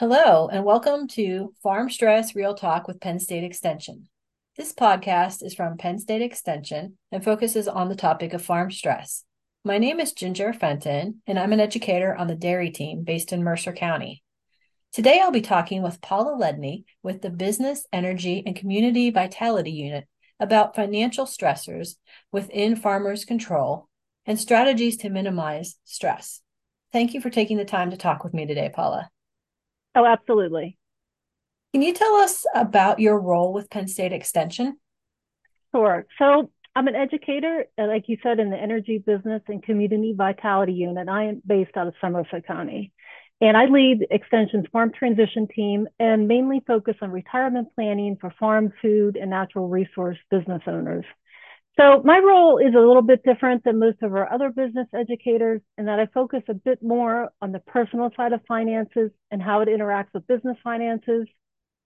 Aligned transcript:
Hello, 0.00 0.48
and 0.48 0.64
welcome 0.64 1.06
to 1.08 1.52
Farm 1.62 1.90
Stress 1.90 2.34
Real 2.34 2.54
Talk 2.54 2.88
with 2.88 3.02
Penn 3.02 3.18
State 3.18 3.44
Extension. 3.44 4.08
This 4.56 4.72
podcast 4.72 5.44
is 5.44 5.52
from 5.52 5.76
Penn 5.76 5.98
State 5.98 6.22
Extension 6.22 6.96
and 7.12 7.22
focuses 7.22 7.68
on 7.68 7.90
the 7.90 7.94
topic 7.94 8.32
of 8.32 8.40
farm 8.40 8.70
stress. 8.70 9.24
My 9.62 9.76
name 9.76 10.00
is 10.00 10.14
Ginger 10.14 10.54
Fenton, 10.54 11.20
and 11.26 11.38
I'm 11.38 11.52
an 11.52 11.60
educator 11.60 12.16
on 12.16 12.28
the 12.28 12.34
dairy 12.34 12.70
team 12.70 13.04
based 13.04 13.30
in 13.30 13.44
Mercer 13.44 13.74
County. 13.74 14.22
Today, 14.90 15.20
I'll 15.22 15.30
be 15.30 15.42
talking 15.42 15.82
with 15.82 16.00
Paula 16.00 16.34
Ledney 16.34 16.84
with 17.02 17.20
the 17.20 17.28
Business, 17.28 17.84
Energy, 17.92 18.42
and 18.46 18.56
Community 18.56 19.10
Vitality 19.10 19.72
Unit 19.72 20.08
about 20.40 20.74
financial 20.74 21.26
stressors 21.26 21.96
within 22.32 22.74
farmers' 22.74 23.26
control 23.26 23.90
and 24.24 24.40
strategies 24.40 24.96
to 24.96 25.10
minimize 25.10 25.76
stress. 25.84 26.40
Thank 26.90 27.12
you 27.12 27.20
for 27.20 27.28
taking 27.28 27.58
the 27.58 27.66
time 27.66 27.90
to 27.90 27.98
talk 27.98 28.24
with 28.24 28.32
me 28.32 28.46
today, 28.46 28.70
Paula. 28.72 29.10
Oh, 29.94 30.06
absolutely. 30.06 30.78
Can 31.72 31.82
you 31.82 31.94
tell 31.94 32.14
us 32.16 32.44
about 32.54 33.00
your 33.00 33.18
role 33.18 33.52
with 33.52 33.70
Penn 33.70 33.88
State 33.88 34.12
Extension? 34.12 34.78
Sure. 35.72 36.06
So 36.18 36.50
I'm 36.74 36.88
an 36.88 36.96
educator, 36.96 37.66
uh, 37.78 37.86
like 37.86 38.08
you 38.08 38.16
said, 38.22 38.40
in 38.40 38.50
the 38.50 38.56
Energy 38.56 38.98
Business 38.98 39.42
and 39.48 39.62
Community 39.62 40.14
Vitality 40.16 40.72
Unit. 40.72 41.08
I 41.08 41.24
am 41.24 41.42
based 41.46 41.76
out 41.76 41.86
of 41.86 41.94
Somerset 42.00 42.46
County. 42.46 42.92
And 43.40 43.56
I 43.56 43.66
lead 43.66 44.06
Extension's 44.10 44.66
farm 44.70 44.92
transition 44.92 45.48
team 45.48 45.88
and 45.98 46.28
mainly 46.28 46.62
focus 46.66 46.96
on 47.00 47.10
retirement 47.10 47.68
planning 47.74 48.18
for 48.20 48.34
farm, 48.38 48.72
food, 48.82 49.16
and 49.16 49.30
natural 49.30 49.68
resource 49.68 50.18
business 50.30 50.62
owners. 50.66 51.06
So 51.80 52.02
my 52.04 52.18
role 52.18 52.58
is 52.58 52.74
a 52.74 52.78
little 52.78 53.00
bit 53.00 53.22
different 53.24 53.64
than 53.64 53.78
most 53.78 54.02
of 54.02 54.12
our 54.12 54.30
other 54.30 54.50
business 54.50 54.86
educators 54.94 55.62
in 55.78 55.86
that 55.86 55.98
I 55.98 56.06
focus 56.12 56.42
a 56.48 56.52
bit 56.52 56.82
more 56.82 57.30
on 57.40 57.52
the 57.52 57.58
personal 57.60 58.10
side 58.14 58.34
of 58.34 58.42
finances 58.46 59.10
and 59.30 59.40
how 59.40 59.62
it 59.62 59.68
interacts 59.68 60.12
with 60.12 60.26
business 60.26 60.58
finances, 60.62 61.26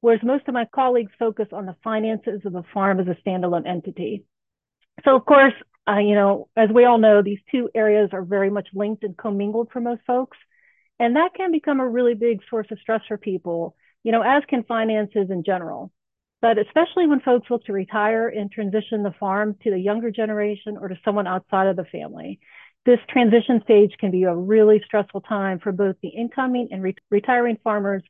whereas 0.01 0.21
most 0.25 0.49
of 0.49 0.55
my 0.55 0.65
colleagues 0.75 1.13
focus 1.17 1.47
on 1.53 1.67
the 1.67 1.77
finances 1.85 2.41
of 2.45 2.53
the 2.53 2.65
farm 2.75 2.99
as 2.99 3.07
a 3.07 3.17
standalone 3.25 3.69
entity. 3.69 4.25
So 5.05 5.15
of 5.15 5.25
course, 5.27 5.55
uh, 5.89 5.99
you 5.99 6.17
know, 6.17 6.49
as 6.57 6.71
we 6.71 6.87
all 6.87 6.99
know, 6.99 7.23
these 7.23 7.39
two 7.53 7.71
areas 7.73 8.11
are 8.13 8.25
very 8.25 8.51
much 8.51 8.67
linked 8.75 9.05
and 9.05 9.17
commingled 9.17 9.69
for 9.73 9.81
most 9.81 10.01
folks. 10.09 10.39
And 10.99 11.15
that 11.15 11.35
can 11.37 11.53
become 11.53 11.79
a 11.79 11.89
really 11.89 12.15
big 12.15 12.41
source 12.51 12.67
of 12.73 12.81
stress 12.81 13.03
for 13.07 13.17
people, 13.17 13.77
you 14.03 14.11
know, 14.11 14.23
as 14.23 14.43
can 14.49 14.65
finances 14.65 15.31
in 15.31 15.45
general. 15.45 15.93
But 16.45 16.59
especially 16.59 17.07
when 17.07 17.21
folks 17.21 17.49
look 17.49 17.65
to 17.65 17.73
retire 17.73 18.29
and 18.29 18.53
transition 18.53 19.03
the 19.03 19.15
farm 19.19 19.57
to 19.63 19.71
the 19.71 19.79
younger 19.79 20.11
generation 20.11 20.77
or 20.79 20.89
to 20.89 20.99
someone 21.03 21.27
outside 21.27 21.69
of 21.69 21.77
the 21.77 21.87
family, 21.87 22.39
this 22.85 22.99
transition 23.09 23.63
stage 23.65 23.93
can 23.99 24.11
be 24.11 24.25
a 24.25 24.37
really 24.37 24.83
stressful 24.85 25.23
time 25.23 25.59
for 25.59 25.73
both 25.73 25.97
the 26.03 26.11
incoming 26.11 26.69
and 26.71 26.83
re- 26.83 26.97
retiring 27.11 27.57
farmers 27.65 28.03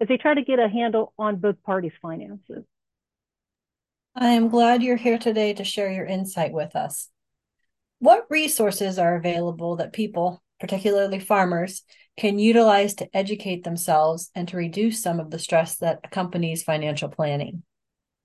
as 0.00 0.06
they 0.06 0.18
try 0.18 0.34
to 0.34 0.44
get 0.44 0.60
a 0.60 0.68
handle 0.68 1.12
on 1.18 1.40
both 1.40 1.60
parties' 1.64 1.90
finances. 2.00 2.62
I 4.14 4.28
am 4.28 4.50
glad 4.50 4.84
you're 4.84 4.94
here 4.94 5.18
today 5.18 5.52
to 5.54 5.64
share 5.64 5.90
your 5.90 6.06
insight 6.06 6.52
with 6.52 6.76
us. 6.76 7.08
What 7.98 8.30
resources 8.30 9.00
are 9.00 9.16
available 9.16 9.74
that 9.78 9.92
people, 9.92 10.44
particularly 10.60 11.18
farmers, 11.18 11.82
can 12.16 12.38
utilize 12.38 12.94
to 12.94 13.08
educate 13.12 13.64
themselves 13.64 14.30
and 14.32 14.46
to 14.46 14.56
reduce 14.56 15.02
some 15.02 15.18
of 15.18 15.32
the 15.32 15.40
stress 15.40 15.76
that 15.78 15.98
accompanies 16.04 16.62
financial 16.62 17.08
planning? 17.08 17.64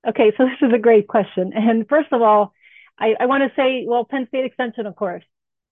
Okay, 0.08 0.31
so 0.38 0.45
this 0.61 0.67
is 0.67 0.73
a 0.73 0.80
great 0.80 1.08
question. 1.08 1.52
And 1.53 1.88
first 1.88 2.11
of 2.11 2.22
all, 2.22 2.53
I, 3.00 3.16
I 3.20 3.25
want 3.25 3.44
to 3.44 3.56
say, 3.56 3.86
well, 3.88 4.06
Penn 4.06 4.28
State 4.28 4.45
Extension, 4.45 4.86
of 4.86 4.95
course. 4.95 5.23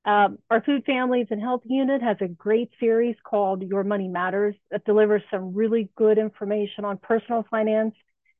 Um, 0.06 0.40
our 0.50 0.62
Food 0.62 0.84
Families 0.86 1.28
and 1.30 1.40
Health 1.40 1.62
Unit 1.64 2.02
has 2.02 2.18
a 2.20 2.28
great 2.28 2.70
series 2.78 3.16
called 3.24 3.62
Your 3.64 3.86
Money 3.86 4.10
Matters 4.10 4.56
that 4.70 4.84
delivers 4.84 5.22
some 5.32 5.54
really 5.54 5.90
good 5.96 6.18
information 6.18 6.84
on 6.84 6.98
personal 6.98 7.46
finance. 7.50 7.96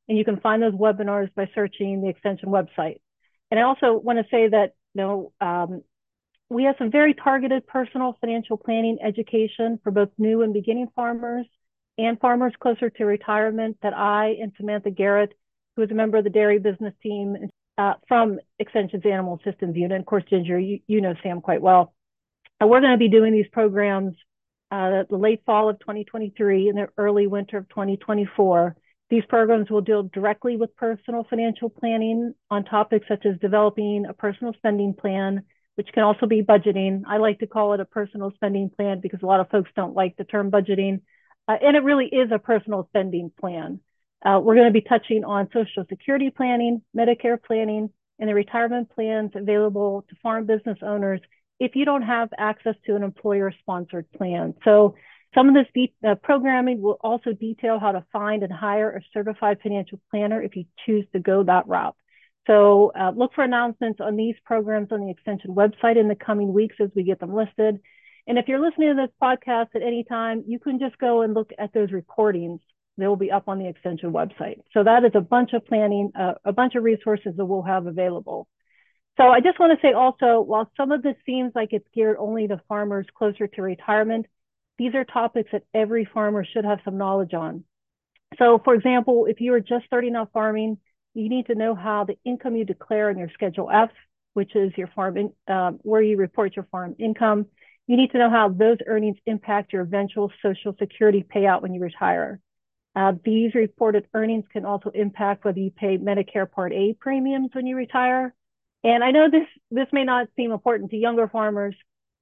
And 0.06 0.18
you 0.18 0.26
can 0.26 0.40
find 0.40 0.62
those 0.62 0.74
webinars 0.74 1.34
by 1.34 1.48
searching 1.54 2.02
the 2.02 2.10
Extension 2.10 2.50
website. 2.50 3.00
And 3.50 3.58
I 3.58 3.62
also 3.62 3.94
want 3.94 4.18
to 4.18 4.26
say 4.30 4.48
that, 4.48 4.74
you 4.92 5.02
know, 5.02 5.32
um, 5.40 5.82
we 6.50 6.64
have 6.64 6.74
some 6.76 6.90
very 6.90 7.14
targeted 7.14 7.66
personal 7.66 8.14
financial 8.20 8.58
planning 8.58 8.98
education 9.02 9.80
for 9.82 9.90
both 9.90 10.10
new 10.18 10.42
and 10.42 10.52
beginning 10.52 10.88
farmers 10.94 11.46
and 11.96 12.20
farmers 12.20 12.52
closer 12.60 12.90
to 12.90 13.04
retirement 13.06 13.78
that 13.82 13.96
I 13.96 14.36
and 14.40 14.52
Samantha 14.58 14.90
Garrett 14.90 15.32
who 15.76 15.82
is 15.82 15.90
a 15.90 15.94
member 15.94 16.18
of 16.18 16.24
the 16.24 16.30
dairy 16.30 16.58
business 16.58 16.94
team 17.02 17.36
uh, 17.78 17.94
from 18.06 18.38
Extension's 18.60 19.04
Animal 19.04 19.40
Systems 19.44 19.76
Unit. 19.76 20.00
Of 20.00 20.06
course, 20.06 20.24
Ginger, 20.28 20.58
you, 20.58 20.80
you 20.86 21.00
know 21.00 21.14
Sam 21.22 21.40
quite 21.40 21.62
well. 21.62 21.94
We're 22.60 22.80
going 22.80 22.92
to 22.92 22.98
be 22.98 23.08
doing 23.08 23.32
these 23.32 23.48
programs 23.52 24.14
uh, 24.70 25.04
the 25.08 25.16
late 25.16 25.42
fall 25.46 25.68
of 25.68 25.78
2023 25.80 26.68
and 26.68 26.78
the 26.78 26.88
early 26.96 27.26
winter 27.26 27.58
of 27.58 27.68
2024. 27.68 28.76
These 29.08 29.22
programs 29.28 29.70
will 29.70 29.82
deal 29.82 30.04
directly 30.04 30.56
with 30.56 30.76
personal 30.76 31.24
financial 31.28 31.68
planning 31.68 32.34
on 32.50 32.64
topics 32.64 33.06
such 33.06 33.24
as 33.26 33.38
developing 33.40 34.06
a 34.08 34.14
personal 34.14 34.52
spending 34.54 34.94
plan, 34.94 35.44
which 35.76 35.88
can 35.92 36.02
also 36.02 36.26
be 36.26 36.42
budgeting. 36.42 37.02
I 37.06 37.18
like 37.18 37.38
to 37.40 37.46
call 37.46 37.74
it 37.74 37.80
a 37.80 37.84
personal 37.84 38.32
spending 38.34 38.68
plan 38.68 39.00
because 39.00 39.20
a 39.22 39.26
lot 39.26 39.40
of 39.40 39.50
folks 39.50 39.70
don't 39.76 39.94
like 39.94 40.16
the 40.16 40.24
term 40.24 40.50
budgeting. 40.50 41.02
Uh, 41.46 41.56
and 41.60 41.76
it 41.76 41.84
really 41.84 42.06
is 42.06 42.30
a 42.32 42.38
personal 42.38 42.88
spending 42.90 43.30
plan. 43.38 43.80
Uh, 44.24 44.40
we're 44.42 44.54
going 44.54 44.66
to 44.66 44.72
be 44.72 44.80
touching 44.80 45.22
on 45.24 45.48
Social 45.52 45.84
Security 45.88 46.30
planning, 46.30 46.82
Medicare 46.96 47.42
planning, 47.42 47.90
and 48.18 48.28
the 48.28 48.34
retirement 48.34 48.88
plans 48.94 49.32
available 49.34 50.04
to 50.08 50.16
farm 50.22 50.46
business 50.46 50.78
owners 50.82 51.20
if 51.60 51.76
you 51.76 51.84
don't 51.84 52.02
have 52.02 52.30
access 52.38 52.74
to 52.86 52.96
an 52.96 53.02
employer 53.02 53.52
sponsored 53.60 54.10
plan. 54.12 54.54
So 54.64 54.94
some 55.34 55.48
of 55.48 55.54
this 55.54 55.66
de- 55.74 55.94
uh, 56.08 56.14
programming 56.16 56.80
will 56.80 56.98
also 57.02 57.32
detail 57.32 57.78
how 57.78 57.92
to 57.92 58.04
find 58.12 58.42
and 58.42 58.52
hire 58.52 58.96
a 58.96 59.00
certified 59.12 59.58
financial 59.62 60.00
planner 60.10 60.40
if 60.42 60.56
you 60.56 60.64
choose 60.86 61.04
to 61.12 61.20
go 61.20 61.42
that 61.42 61.66
route. 61.66 61.96
So 62.46 62.92
uh, 62.98 63.12
look 63.14 63.32
for 63.34 63.44
announcements 63.44 64.00
on 64.00 64.16
these 64.16 64.36
programs 64.44 64.88
on 64.90 65.00
the 65.00 65.10
Extension 65.10 65.54
website 65.54 65.98
in 65.98 66.08
the 66.08 66.14
coming 66.14 66.52
weeks 66.52 66.76
as 66.80 66.90
we 66.94 67.02
get 67.02 67.20
them 67.20 67.34
listed. 67.34 67.80
And 68.26 68.38
if 68.38 68.48
you're 68.48 68.60
listening 68.60 68.96
to 68.96 69.02
this 69.02 69.14
podcast 69.22 69.68
at 69.74 69.82
any 69.82 70.04
time, 70.04 70.44
you 70.46 70.58
can 70.58 70.78
just 70.78 70.96
go 70.98 71.22
and 71.22 71.34
look 71.34 71.50
at 71.58 71.72
those 71.72 71.92
recordings 71.92 72.60
they 72.96 73.06
will 73.06 73.16
be 73.16 73.30
up 73.32 73.48
on 73.48 73.58
the 73.58 73.68
extension 73.68 74.12
website. 74.12 74.60
So 74.72 74.84
that 74.84 75.04
is 75.04 75.12
a 75.14 75.20
bunch 75.20 75.52
of 75.52 75.66
planning, 75.66 76.12
uh, 76.18 76.34
a 76.44 76.52
bunch 76.52 76.74
of 76.74 76.84
resources 76.84 77.34
that 77.36 77.44
we'll 77.44 77.62
have 77.62 77.86
available. 77.86 78.46
So 79.16 79.24
I 79.24 79.40
just 79.40 79.58
want 79.60 79.78
to 79.78 79.86
say 79.86 79.92
also, 79.92 80.40
while 80.40 80.70
some 80.76 80.90
of 80.90 81.02
this 81.02 81.16
seems 81.24 81.52
like 81.54 81.68
it's 81.72 81.86
geared 81.94 82.16
only 82.18 82.48
to 82.48 82.60
farmers 82.68 83.06
closer 83.16 83.46
to 83.46 83.62
retirement, 83.62 84.26
these 84.78 84.94
are 84.94 85.04
topics 85.04 85.50
that 85.52 85.62
every 85.72 86.04
farmer 86.04 86.44
should 86.44 86.64
have 86.64 86.80
some 86.84 86.98
knowledge 86.98 87.32
on. 87.34 87.64
So 88.38 88.60
for 88.64 88.74
example, 88.74 89.26
if 89.26 89.40
you 89.40 89.54
are 89.54 89.60
just 89.60 89.86
starting 89.86 90.16
out 90.16 90.32
farming, 90.32 90.78
you 91.14 91.28
need 91.28 91.46
to 91.46 91.54
know 91.54 91.76
how 91.76 92.04
the 92.04 92.18
income 92.24 92.56
you 92.56 92.64
declare 92.64 93.08
in 93.10 93.18
your 93.18 93.30
Schedule 93.34 93.70
F, 93.70 93.90
which 94.32 94.56
is 94.56 94.72
your 94.76 94.88
farm, 94.88 95.16
in, 95.16 95.32
um, 95.46 95.78
where 95.82 96.02
you 96.02 96.16
report 96.16 96.56
your 96.56 96.66
farm 96.72 96.96
income, 96.98 97.46
you 97.86 97.96
need 97.96 98.10
to 98.10 98.18
know 98.18 98.30
how 98.30 98.48
those 98.48 98.78
earnings 98.86 99.18
impact 99.26 99.72
your 99.72 99.82
eventual 99.82 100.32
Social 100.42 100.74
Security 100.76 101.22
payout 101.22 101.62
when 101.62 101.72
you 101.72 101.80
retire. 101.80 102.40
Uh, 102.96 103.12
these 103.24 103.54
reported 103.54 104.06
earnings 104.14 104.44
can 104.52 104.64
also 104.64 104.90
impact 104.90 105.44
whether 105.44 105.58
you 105.58 105.70
pay 105.70 105.98
Medicare 105.98 106.50
Part 106.50 106.72
A 106.72 106.94
premiums 107.00 107.50
when 107.52 107.66
you 107.66 107.76
retire. 107.76 108.34
And 108.84 109.02
I 109.02 109.10
know 109.10 109.30
this, 109.30 109.48
this 109.70 109.88
may 109.92 110.04
not 110.04 110.28
seem 110.36 110.52
important 110.52 110.90
to 110.90 110.96
younger 110.96 111.26
farmers, 111.28 111.74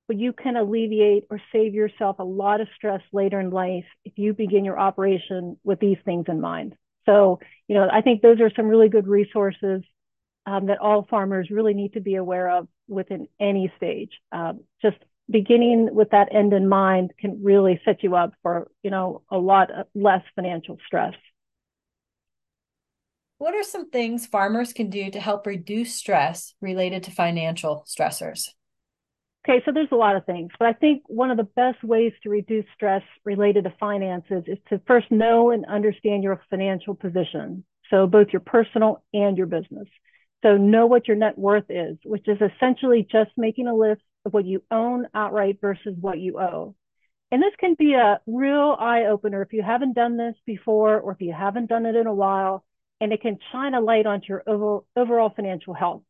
but 0.09 0.17
you 0.17 0.33
can 0.33 0.57
alleviate 0.57 1.25
or 1.31 1.41
save 1.53 1.75
yourself 1.75 2.19
a 2.19 2.25
lot 2.25 2.61
of 2.61 2.69
stress 2.77 3.03
later 3.13 3.41
in 3.41 3.51
life 3.51 3.85
if 4.05 4.15
you 4.17 4.33
begin 4.33 4.65
your 4.65 4.79
operation 4.79 5.59
with 5.65 5.81
these 5.81 5.99
things 6.05 6.27
in 6.29 6.41
mind. 6.41 6.75
So, 7.07 7.41
you 7.69 7.75
know, 7.75 7.89
I 7.91 8.01
think 8.01 8.23
those 8.23 8.41
are 8.41 8.51
some 8.55 8.67
really 8.67 8.89
good 8.89 9.09
resources 9.09 9.83
um, 10.47 10.67
that 10.67 10.79
all 10.79 11.07
farmers 11.09 11.51
really 11.51 11.75
need 11.75 11.95
to 11.95 12.01
be 12.01 12.15
aware 12.15 12.49
of 12.51 12.69
within 12.89 13.29
any 13.41 13.73
stage. 13.77 14.11
Um, 14.31 14.61
just 14.81 14.97
beginning 15.31 15.89
with 15.93 16.11
that 16.11 16.35
end 16.35 16.53
in 16.53 16.69
mind 16.69 17.13
can 17.19 17.43
really 17.43 17.81
set 17.85 18.03
you 18.03 18.15
up 18.17 18.33
for 18.43 18.71
you 18.83 18.91
know 18.91 19.23
a 19.31 19.39
lot 19.39 19.71
less 19.95 20.23
financial 20.35 20.79
stress. 20.87 21.15
What 23.39 23.55
are 23.55 23.65
some 23.65 23.91
things 23.91 24.27
farmers 24.27 24.73
can 24.73 24.89
do 24.89 25.11
to 25.11 25.21
help 25.21 25.47
reduce 25.47 25.97
stress 25.97 26.55
related 26.61 27.03
to 27.05 27.11
financial 27.11 27.85
stressors? 27.89 28.49
Okay 29.45 29.61
so 29.65 29.73
there's 29.73 29.89
a 29.91 29.97
lot 29.97 30.15
of 30.15 30.25
things 30.25 30.53
but 30.57 30.69
i 30.69 30.73
think 30.73 31.03
one 31.07 31.33
of 31.33 31.37
the 31.37 31.43
best 31.43 31.83
ways 31.83 32.13
to 32.23 32.31
reduce 32.31 32.65
stress 32.75 33.03
related 33.25 33.65
to 33.65 33.75
finances 33.81 34.45
is 34.47 34.59
to 34.69 34.81
first 34.87 35.11
know 35.11 35.51
and 35.51 35.65
understand 35.67 36.23
your 36.23 36.41
financial 36.51 36.95
position. 36.95 37.65
So 37.91 38.07
both 38.07 38.29
your 38.33 38.41
personal 38.41 39.03
and 39.13 39.37
your 39.37 39.49
business. 39.49 39.89
So 40.43 40.57
know 40.57 40.87
what 40.87 41.09
your 41.09 41.17
net 41.17 41.37
worth 41.37 41.69
is 41.69 41.97
which 42.05 42.29
is 42.29 42.39
essentially 42.41 43.07
just 43.11 43.33
making 43.37 43.67
a 43.67 43.75
list 43.75 44.03
what 44.31 44.45
you 44.45 44.63
own 44.71 45.07
outright 45.15 45.59
versus 45.61 45.95
what 46.01 46.19
you 46.19 46.39
owe. 46.39 46.75
And 47.31 47.43
this 47.43 47.55
can 47.59 47.75
be 47.79 47.95
a 47.95 48.21
real 48.27 48.77
eye 48.79 49.07
opener 49.07 49.43
if 49.43 49.53
you 49.53 49.63
haven't 49.63 49.95
done 49.95 50.17
this 50.17 50.35
before 50.45 51.01
or 51.01 51.13
if 51.13 51.21
you 51.21 51.33
haven't 51.33 51.69
done 51.69 51.87
it 51.87 51.97
in 51.97 52.07
a 52.07 52.15
while, 52.15 52.65
and 53.01 53.13
it 53.13 53.23
can 53.23 53.39
shine 53.51 53.75
a 53.75 53.81
light 53.81 54.07
onto 54.07 54.27
your 54.29 54.43
over, 54.47 54.81
overall 54.97 55.33
financial 55.35 55.75
health. 55.75 56.03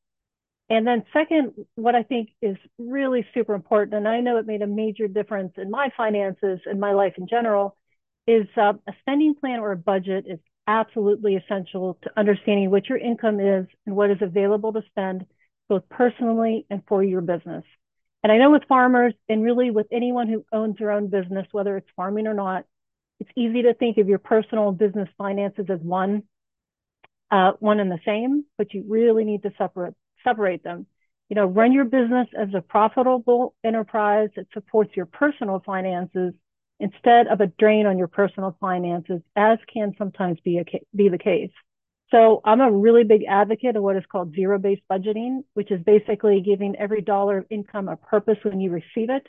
And 0.68 0.86
then, 0.86 1.04
second, 1.12 1.52
what 1.74 1.94
I 1.94 2.02
think 2.02 2.30
is 2.40 2.56
really 2.78 3.26
super 3.34 3.54
important, 3.54 3.94
and 3.94 4.08
I 4.08 4.20
know 4.20 4.38
it 4.38 4.46
made 4.46 4.62
a 4.62 4.66
major 4.66 5.06
difference 5.06 5.52
in 5.58 5.70
my 5.70 5.90
finances 5.96 6.60
and 6.66 6.80
my 6.80 6.92
life 6.92 7.14
in 7.18 7.28
general, 7.28 7.76
is 8.26 8.46
uh, 8.56 8.72
a 8.88 8.92
spending 9.00 9.34
plan 9.34 9.60
or 9.60 9.72
a 9.72 9.76
budget 9.76 10.24
is 10.26 10.38
absolutely 10.66 11.36
essential 11.36 11.98
to 12.02 12.10
understanding 12.16 12.70
what 12.70 12.88
your 12.88 12.98
income 12.98 13.40
is 13.40 13.66
and 13.86 13.96
what 13.96 14.10
is 14.10 14.18
available 14.20 14.72
to 14.72 14.82
spend 14.88 15.26
both 15.68 15.88
personally 15.88 16.66
and 16.70 16.82
for 16.86 17.02
your 17.02 17.20
business. 17.20 17.64
And 18.22 18.30
I 18.30 18.38
know 18.38 18.50
with 18.50 18.64
farmers 18.68 19.14
and 19.28 19.42
really 19.42 19.70
with 19.70 19.86
anyone 19.90 20.28
who 20.28 20.44
owns 20.52 20.78
their 20.78 20.92
own 20.92 21.08
business, 21.08 21.46
whether 21.52 21.76
it's 21.76 21.88
farming 21.96 22.26
or 22.26 22.34
not, 22.34 22.64
it's 23.20 23.30
easy 23.36 23.62
to 23.62 23.74
think 23.74 23.98
of 23.98 24.08
your 24.08 24.18
personal 24.18 24.72
business 24.72 25.08
finances 25.18 25.66
as 25.68 25.80
one, 25.80 26.24
uh, 27.30 27.52
one 27.58 27.80
and 27.80 27.90
the 27.90 28.00
same, 28.04 28.44
but 28.58 28.74
you 28.74 28.84
really 28.88 29.24
need 29.24 29.42
to 29.42 29.52
separate 29.58 29.94
separate 30.24 30.62
them. 30.62 30.86
You 31.28 31.36
know, 31.36 31.46
run 31.46 31.72
your 31.72 31.84
business 31.84 32.28
as 32.38 32.48
a 32.54 32.60
profitable 32.60 33.54
enterprise 33.64 34.28
that 34.36 34.46
supports 34.52 34.94
your 34.94 35.06
personal 35.06 35.60
finances 35.64 36.34
instead 36.78 37.26
of 37.26 37.40
a 37.40 37.46
drain 37.46 37.86
on 37.86 37.98
your 37.98 38.08
personal 38.08 38.56
finances, 38.60 39.20
as 39.34 39.58
can 39.72 39.94
sometimes 39.98 40.38
be 40.40 40.58
a 40.58 40.64
be 40.94 41.08
the 41.08 41.18
case. 41.18 41.50
So 42.12 42.42
I'm 42.44 42.60
a 42.60 42.70
really 42.70 43.04
big 43.04 43.24
advocate 43.26 43.74
of 43.74 43.82
what 43.82 43.96
is 43.96 44.04
called 44.12 44.34
zero-based 44.34 44.82
budgeting, 44.90 45.44
which 45.54 45.70
is 45.70 45.82
basically 45.82 46.42
giving 46.42 46.76
every 46.76 47.00
dollar 47.00 47.38
of 47.38 47.46
income 47.48 47.88
a 47.88 47.96
purpose 47.96 48.36
when 48.42 48.60
you 48.60 48.70
receive 48.70 49.08
it. 49.08 49.26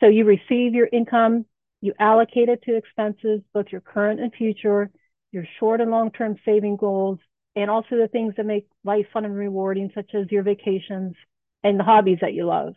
So 0.00 0.06
you 0.06 0.24
receive 0.24 0.74
your 0.74 0.88
income, 0.90 1.44
you 1.82 1.92
allocate 2.00 2.48
it 2.48 2.62
to 2.62 2.74
expenses, 2.74 3.42
both 3.52 3.66
your 3.70 3.82
current 3.82 4.20
and 4.20 4.32
future, 4.32 4.90
your 5.30 5.44
short 5.60 5.82
and 5.82 5.90
long-term 5.90 6.36
saving 6.44 6.76
goals, 6.76 7.18
and 7.54 7.70
also 7.70 7.96
the 7.96 8.08
things 8.08 8.34
that 8.38 8.46
make 8.46 8.66
life 8.82 9.06
fun 9.12 9.26
and 9.26 9.36
rewarding, 9.36 9.90
such 9.94 10.14
as 10.14 10.30
your 10.30 10.42
vacations 10.42 11.14
and 11.62 11.78
the 11.78 11.84
hobbies 11.84 12.18
that 12.22 12.32
you 12.32 12.46
love. 12.46 12.74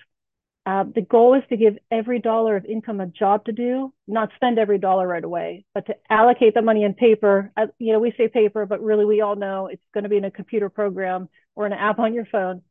Uh, 0.70 0.84
the 0.94 1.02
goal 1.02 1.34
is 1.34 1.42
to 1.50 1.58
give 1.58 1.80
every 1.90 2.20
dollar 2.20 2.56
of 2.56 2.64
income 2.64 3.00
a 3.00 3.08
job 3.08 3.44
to 3.44 3.52
do, 3.52 3.92
not 4.08 4.30
spend 4.36 4.60
every 4.60 4.78
dollar 4.78 5.08
right 5.08 5.24
away, 5.24 5.66
but 5.74 5.84
to 5.88 5.96
allocate 6.12 6.54
the 6.54 6.62
money 6.62 6.84
in 6.84 6.94
paper. 6.94 7.52
Uh, 7.58 7.66
you 7.80 7.92
know, 7.92 8.00
we 8.00 8.14
say 8.16 8.28
paper, 8.28 8.68
but 8.68 8.80
really 8.80 9.04
we 9.04 9.22
all 9.22 9.36
know 9.36 9.66
it's 9.66 9.82
going 9.96 10.04
to 10.04 10.12
be 10.12 10.18
in 10.18 10.26
a 10.26 10.30
computer 10.30 10.70
program 10.70 11.28
or 11.56 11.66
an 11.66 11.74
app 11.74 11.98
on 11.98 12.14
your 12.14 12.26
phone. 12.26 12.62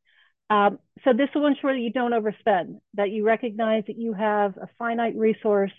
Um, 0.48 0.78
so 1.02 1.12
this 1.12 1.28
will 1.34 1.46
ensure 1.46 1.72
that 1.72 1.80
you 1.80 1.90
don't 1.90 2.12
overspend, 2.12 2.80
that 2.94 3.10
you 3.10 3.24
recognize 3.24 3.82
that 3.88 3.98
you 3.98 4.12
have 4.12 4.56
a 4.58 4.68
finite 4.78 5.16
resource 5.16 5.72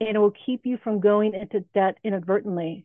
and 0.00 0.16
it 0.16 0.18
will 0.18 0.34
keep 0.44 0.62
you 0.66 0.76
from 0.82 0.98
going 0.98 1.34
into 1.34 1.60
debt 1.72 1.98
inadvertently. 2.02 2.84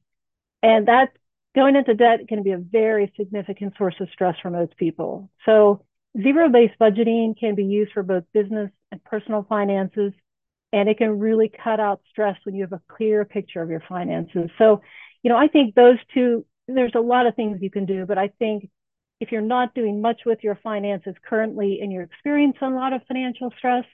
And 0.62 0.88
that 0.88 1.10
going 1.56 1.76
into 1.76 1.96
debt 1.96 2.28
can 2.28 2.44
be 2.44 2.52
a 2.52 2.60
very 2.60 3.12
significant 3.18 3.74
source 3.80 3.96
of 4.00 4.10
stress 4.14 4.36
for 4.44 4.52
most 4.52 4.78
people. 4.78 5.32
So 5.48 5.86
Zero-based 6.18 6.80
budgeting 6.80 7.40
can 7.40 7.56
be 7.56 7.66
used 7.66 7.92
for 7.94 8.04
both 8.04 8.24
business 8.34 8.72
and 8.92 9.04
personal 9.04 9.46
finances, 9.48 10.12
and 10.74 10.90
it 10.90 10.98
can 10.98 11.20
really 11.20 11.52
cut 11.64 11.80
out 11.80 12.02
stress 12.10 12.38
when 12.44 12.56
you 12.56 12.64
have 12.64 12.74
a 12.74 12.82
clear 12.88 13.26
picture 13.26 13.62
of 13.62 13.70
your 13.70 13.84
finances. 13.88 14.50
So, 14.58 14.82
you 15.24 15.30
know, 15.30 15.38
I 15.38 15.48
think 15.48 15.76
those 15.76 15.98
two, 16.14 16.46
there's 16.68 16.96
a 16.96 17.00
lot 17.00 17.28
of 17.28 17.36
things 17.36 17.60
you 17.62 17.70
can 17.70 17.86
do, 17.86 18.06
but 18.06 18.18
I 18.18 18.30
think 18.40 18.70
if 19.20 19.32
you're 19.32 19.42
not 19.42 19.76
doing 19.76 20.02
much 20.02 20.22
with 20.26 20.40
your 20.44 20.58
finances 20.64 21.16
currently 21.28 21.80
and 21.82 21.92
you're 21.92 22.04
experiencing 22.04 22.70
a 22.70 22.76
lot 22.76 22.94
of 22.94 23.02
financial 23.08 23.52
stress, 23.58 23.86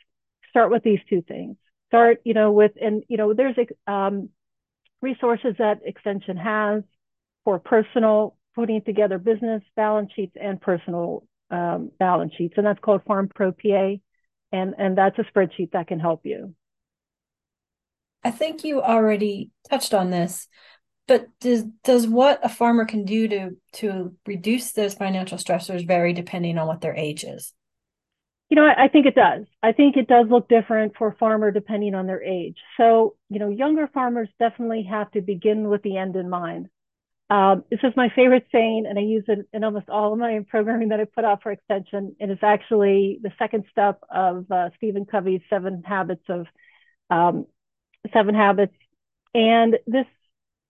start 0.50 0.72
with 0.72 0.84
these 0.84 1.00
two 1.10 1.22
things. 1.22 1.58
Start, 1.88 2.22
you 2.24 2.34
know, 2.34 2.52
with, 2.52 2.72
and, 2.82 3.04
you 3.08 3.18
know, 3.18 3.34
there's 3.34 3.56
um, 3.88 4.30
resources 5.02 5.56
that 5.60 5.82
Extension 5.86 6.38
has 6.38 6.84
for 7.44 7.60
personal, 7.60 8.38
putting 8.56 8.82
together 8.82 9.18
business 9.18 9.64
balance 9.76 10.12
sheets 10.16 10.36
and 10.40 10.62
personal 10.62 11.26
um, 11.51 11.92
balance 12.00 12.33
sheets, 12.38 12.56
and 12.57 12.65
that's 12.65 12.80
called 12.80 13.03
Farm 13.06 13.30
Pro 13.33 13.51
PA, 13.51 13.95
and 14.51 14.75
and 14.77 14.97
that's 14.97 15.18
a 15.19 15.24
spreadsheet 15.24 15.71
that 15.71 15.88
can 15.88 16.00
help 16.00 16.21
you. 16.25 16.56
I 18.24 18.31
think 18.31 18.63
you 18.63 18.81
already 18.81 19.51
touched 19.69 19.94
on 19.94 20.09
this, 20.09 20.47
but 21.07 21.27
does 21.39 21.63
does 21.83 22.07
what 22.07 22.39
a 22.44 22.50
farmer 22.50 22.86
can 22.86 23.06
do 23.06 23.27
to 23.27 23.51
to 23.74 24.15
reduce 24.25 24.71
those 24.71 24.95
financial 24.95 25.38
stressors 25.38 25.86
vary 25.86 26.13
depending 26.13 26.57
on 26.57 26.68
what 26.68 26.81
their 26.81 26.95
age 26.95 27.24
is? 27.24 27.53
You 28.50 28.56
know, 28.56 28.65
I, 28.65 28.86
I 28.86 28.88
think 28.88 29.06
it 29.06 29.15
does. 29.15 29.45
I 29.62 29.71
think 29.71 29.97
it 29.97 30.07
does 30.07 30.27
look 30.30 30.47
different 30.47 30.94
for 30.97 31.07
a 31.09 31.15
farmer 31.15 31.51
depending 31.51 31.95
on 31.95 32.07
their 32.07 32.24
age. 32.24 32.57
So, 32.77 33.15
you 33.30 33.39
know, 33.39 33.50
younger 33.50 33.88
farmers 33.94 34.30
definitely 34.39 34.88
have 34.89 35.12
to 35.12 35.21
begin 35.21 35.68
with 35.69 35.81
the 35.81 35.97
end 35.97 36.15
in 36.15 36.30
mind. 36.30 36.69
Um, 37.30 37.63
this 37.72 37.80
is 37.83 37.94
my 37.95 38.10
favorite 38.16 38.45
saying, 38.51 38.86
and 38.88 39.00
I 39.00 39.01
use 39.01 39.24
it 39.27 39.48
in 39.51 39.63
almost 39.63 39.89
all 39.89 40.13
of 40.13 40.19
my 40.19 40.45
programming 40.48 40.89
that 40.89 41.00
I 41.00 41.06
put 41.06 41.25
out 41.25 41.42
for 41.42 41.51
extension. 41.51 42.16
And 42.19 42.31
it's 42.31 42.44
actually 42.44 43.19
the 43.22 43.31
second 43.39 43.66
step 43.72 44.00
of 44.10 44.45
uh, 44.51 44.69
Stephen 44.77 45.06
Covey's 45.06 45.42
Seven 45.50 45.81
Habits 45.83 46.25
of 46.30 46.45
um, 47.10 47.48
Seven 48.13 48.36
Habits. 48.36 48.75
And 49.33 49.77
this 49.88 50.06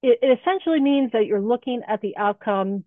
it, 0.02 0.20
it 0.22 0.40
essentially 0.40 0.80
means 0.80 1.12
that 1.12 1.26
you're 1.26 1.42
looking 1.42 1.82
at 1.88 2.02
the 2.02 2.16
outcome 2.18 2.86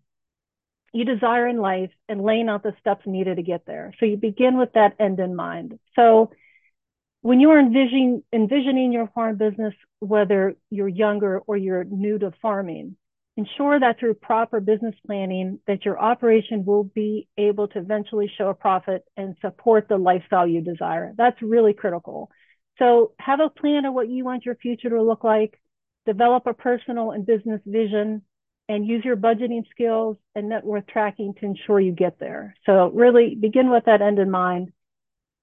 you 0.92 1.04
desire 1.04 1.46
in 1.46 1.58
life 1.58 1.90
and 2.08 2.22
laying 2.22 2.48
out 2.48 2.62
the 2.62 2.74
steps 2.80 3.06
needed 3.06 3.36
to 3.36 3.42
get 3.42 3.66
there. 3.66 3.92
So 4.00 4.06
you 4.06 4.16
begin 4.16 4.56
with 4.56 4.72
that 4.72 4.94
end 4.98 5.20
in 5.20 5.36
mind. 5.36 5.78
So 5.94 6.30
when 7.20 7.40
you're 7.40 7.58
envisioning 7.58 8.22
envisioning 8.32 8.92
your 8.92 9.08
farm 9.08 9.36
business, 9.36 9.74
whether 10.00 10.54
you're 10.70 10.88
younger 10.88 11.40
or 11.40 11.56
you're 11.56 11.84
new 11.84 12.18
to 12.18 12.32
farming, 12.40 12.96
ensure 13.38 13.78
that 13.78 14.00
through 14.00 14.14
proper 14.14 14.58
business 14.58 14.96
planning 15.06 15.60
that 15.68 15.84
your 15.84 15.96
operation 15.96 16.64
will 16.64 16.82
be 16.82 17.28
able 17.38 17.68
to 17.68 17.78
eventually 17.78 18.28
show 18.36 18.48
a 18.48 18.54
profit 18.54 19.04
and 19.16 19.36
support 19.40 19.86
the 19.88 19.96
lifestyle 19.96 20.46
you 20.46 20.60
desire. 20.60 21.14
That's 21.16 21.40
really 21.40 21.72
critical. 21.72 22.32
So 22.80 23.12
have 23.20 23.38
a 23.38 23.48
plan 23.48 23.84
of 23.84 23.94
what 23.94 24.08
you 24.08 24.24
want 24.24 24.44
your 24.44 24.56
future 24.56 24.90
to 24.90 25.00
look 25.00 25.22
like. 25.22 25.60
Develop 26.04 26.48
a 26.48 26.52
personal 26.52 27.12
and 27.12 27.24
business 27.24 27.60
vision 27.64 28.22
and 28.68 28.84
use 28.84 29.04
your 29.04 29.16
budgeting 29.16 29.62
skills 29.70 30.16
and 30.34 30.48
net 30.48 30.64
worth 30.64 30.88
tracking 30.88 31.34
to 31.34 31.46
ensure 31.46 31.78
you 31.78 31.92
get 31.92 32.18
there. 32.18 32.56
So 32.66 32.90
really 32.92 33.36
begin 33.36 33.70
with 33.70 33.84
that 33.84 34.02
end 34.02 34.18
in 34.18 34.32
mind. 34.32 34.72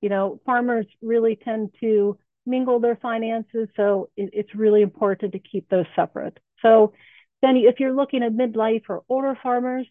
You 0.01 0.09
know 0.09 0.41
farmers 0.45 0.85
really 1.01 1.39
tend 1.41 1.69
to 1.79 2.17
mingle 2.45 2.81
their 2.81 2.97
finances 2.97 3.69
so 3.77 4.09
it, 4.17 4.31
it's 4.33 4.53
really 4.53 4.81
important 4.81 5.31
to 5.31 5.39
keep 5.39 5.69
those 5.69 5.85
separate. 5.95 6.37
So 6.61 6.91
then 7.45 7.57
if 7.57 7.79
you're 7.79 7.93
looking 7.93 8.23
at 8.23 8.33
midlife 8.33 8.83
or 8.89 9.03
older 9.07 9.37
farmers, 9.41 9.87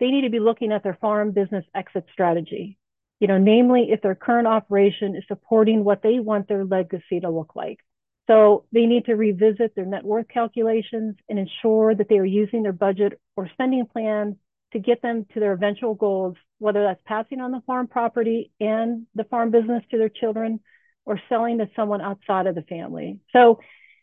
they 0.00 0.08
need 0.08 0.22
to 0.22 0.30
be 0.30 0.40
looking 0.40 0.72
at 0.72 0.82
their 0.82 0.98
farm 1.00 1.30
business 1.30 1.64
exit 1.74 2.06
strategy. 2.12 2.78
You 3.20 3.28
know, 3.28 3.38
namely 3.38 3.88
if 3.90 4.00
their 4.02 4.14
current 4.14 4.46
operation 4.46 5.16
is 5.16 5.24
supporting 5.28 5.84
what 5.84 6.02
they 6.02 6.18
want 6.18 6.48
their 6.48 6.64
legacy 6.64 7.20
to 7.20 7.30
look 7.30 7.56
like. 7.56 7.78
So 8.26 8.66
they 8.72 8.86
need 8.86 9.06
to 9.06 9.14
revisit 9.14 9.74
their 9.74 9.86
net 9.86 10.04
worth 10.04 10.28
calculations 10.28 11.16
and 11.28 11.38
ensure 11.38 11.94
that 11.94 12.08
they 12.08 12.18
are 12.18 12.24
using 12.24 12.62
their 12.62 12.72
budget 12.72 13.18
or 13.36 13.48
spending 13.54 13.86
plan 13.86 14.36
to 14.72 14.78
get 14.78 15.00
them 15.00 15.24
to 15.32 15.40
their 15.40 15.52
eventual 15.52 15.94
goals, 15.94 16.36
whether 16.58 16.82
that's 16.82 17.00
passing 17.06 17.40
on 17.40 17.52
the 17.52 17.62
farm 17.66 17.86
property 17.86 18.52
and 18.60 19.06
the 19.14 19.24
farm 19.24 19.50
business 19.50 19.82
to 19.90 19.98
their 19.98 20.10
children 20.10 20.60
or 21.06 21.18
selling 21.30 21.58
to 21.58 21.70
someone 21.74 22.02
outside 22.02 22.46
of 22.46 22.54
the 22.54 22.62
family. 22.62 23.18
So 23.32 23.60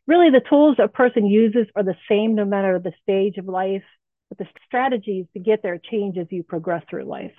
really 0.08 0.30
the 0.30 0.42
tools 0.48 0.78
a 0.80 0.88
person 0.88 1.26
uses 1.26 1.68
are 1.76 1.84
the 1.84 1.96
same 2.10 2.36
no 2.36 2.46
matter 2.46 2.80
the 2.80 2.94
stage 3.02 3.38
of 3.38 3.46
life, 3.46 3.84
but 4.30 4.38
the 4.38 4.48
strategies 4.66 5.26
to 5.34 5.40
get 5.40 5.62
there 5.64 5.78
change 5.78 6.18
as 6.18 6.28
you 6.30 6.44
progress 6.44 6.84
through 6.90 7.06
life. 7.06 7.34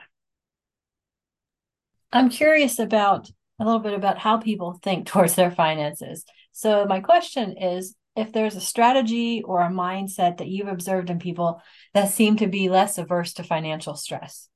I'm 2.12 2.30
curious 2.30 2.78
about 2.78 3.30
a 3.58 3.64
little 3.64 3.80
bit 3.80 3.94
about 3.94 4.18
how 4.18 4.38
people 4.38 4.78
think 4.82 5.06
towards 5.08 5.34
their 5.34 5.50
finances. 5.50 6.24
So, 6.52 6.86
my 6.86 7.00
question 7.00 7.56
is 7.58 7.94
if 8.16 8.32
there's 8.32 8.56
a 8.56 8.60
strategy 8.60 9.42
or 9.42 9.60
a 9.60 9.68
mindset 9.68 10.38
that 10.38 10.48
you've 10.48 10.68
observed 10.68 11.10
in 11.10 11.18
people 11.18 11.60
that 11.92 12.08
seem 12.08 12.36
to 12.36 12.46
be 12.46 12.70
less 12.70 12.96
averse 12.96 13.34
to 13.34 13.42
financial 13.42 13.94
stress. 13.94 14.48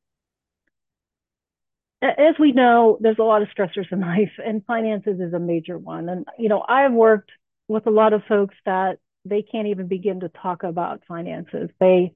As 2.02 2.37
we 2.38 2.52
know, 2.52 2.97
there's 3.02 3.19
a 3.19 3.25
lot 3.25 3.43
of 3.43 3.49
stressors 3.49 3.93
in 3.93 4.00
life, 4.00 4.33
and 4.43 4.64
finances 4.64 5.21
is 5.21 5.35
a 5.35 5.38
major 5.38 5.76
one. 5.76 6.09
And, 6.09 6.26
you 6.38 6.49
know, 6.49 6.64
I've 6.67 6.93
worked 6.93 7.31
with 7.71 7.87
a 7.87 7.91
lot 7.91 8.12
of 8.12 8.23
folks 8.29 8.57
that 8.67 8.99
they 9.25 9.43
can't 9.43 9.69
even 9.69 9.87
begin 9.87 10.19
to 10.21 10.29
talk 10.29 10.65
about 10.65 11.03
finances. 11.07 11.71
They 11.79 12.15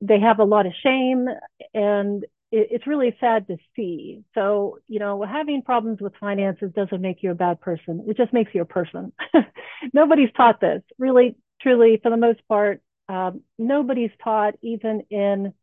they 0.00 0.18
have 0.18 0.40
a 0.40 0.44
lot 0.44 0.66
of 0.66 0.72
shame 0.82 1.28
and 1.74 2.24
it, 2.50 2.68
it's 2.72 2.86
really 2.88 3.16
sad 3.20 3.46
to 3.46 3.56
see. 3.76 4.24
So, 4.34 4.80
you 4.88 4.98
know, 4.98 5.22
having 5.22 5.62
problems 5.62 6.00
with 6.00 6.14
finances 6.18 6.72
doesn't 6.74 7.00
make 7.00 7.22
you 7.22 7.30
a 7.30 7.36
bad 7.36 7.60
person. 7.60 8.04
It 8.08 8.16
just 8.16 8.32
makes 8.32 8.52
you 8.52 8.62
a 8.62 8.64
person. 8.64 9.12
nobody's 9.92 10.32
taught 10.36 10.60
this. 10.60 10.82
Really, 10.98 11.36
truly, 11.60 12.00
for 12.02 12.10
the 12.10 12.16
most 12.16 12.40
part, 12.48 12.82
um, 13.08 13.42
nobody's 13.60 14.10
taught 14.24 14.54
even 14.60 15.02
in, 15.08 15.54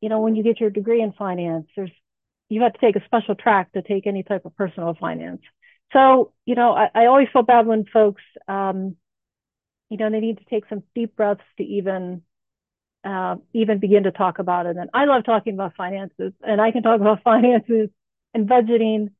you 0.00 0.08
know, 0.08 0.20
when 0.20 0.36
you 0.36 0.42
get 0.42 0.58
your 0.58 0.70
degree 0.70 1.02
in 1.02 1.12
finance, 1.12 1.66
there's 1.76 1.90
you 2.48 2.62
have 2.62 2.72
to 2.72 2.80
take 2.80 2.96
a 2.96 3.04
special 3.04 3.34
track 3.34 3.70
to 3.72 3.82
take 3.82 4.06
any 4.06 4.22
type 4.22 4.46
of 4.46 4.56
personal 4.56 4.96
finance. 4.98 5.42
So, 5.92 6.32
you 6.44 6.54
know, 6.54 6.72
I, 6.72 6.90
I 6.94 7.06
always 7.06 7.28
feel 7.32 7.42
bad 7.42 7.66
when 7.66 7.84
folks, 7.84 8.22
um, 8.46 8.96
you 9.88 9.96
know, 9.96 10.10
they 10.10 10.20
need 10.20 10.38
to 10.38 10.44
take 10.44 10.68
some 10.68 10.82
deep 10.94 11.16
breaths 11.16 11.42
to 11.56 11.64
even 11.64 12.22
uh, 13.02 13.36
even 13.54 13.78
begin 13.78 14.02
to 14.02 14.12
talk 14.12 14.38
about 14.38 14.66
it. 14.66 14.76
And 14.76 14.90
I 14.92 15.06
love 15.06 15.24
talking 15.24 15.54
about 15.54 15.74
finances, 15.76 16.32
and 16.42 16.60
I 16.60 16.70
can 16.70 16.82
talk 16.82 17.00
about 17.00 17.22
finances 17.24 17.88
and 18.34 18.48
budgeting 18.48 19.10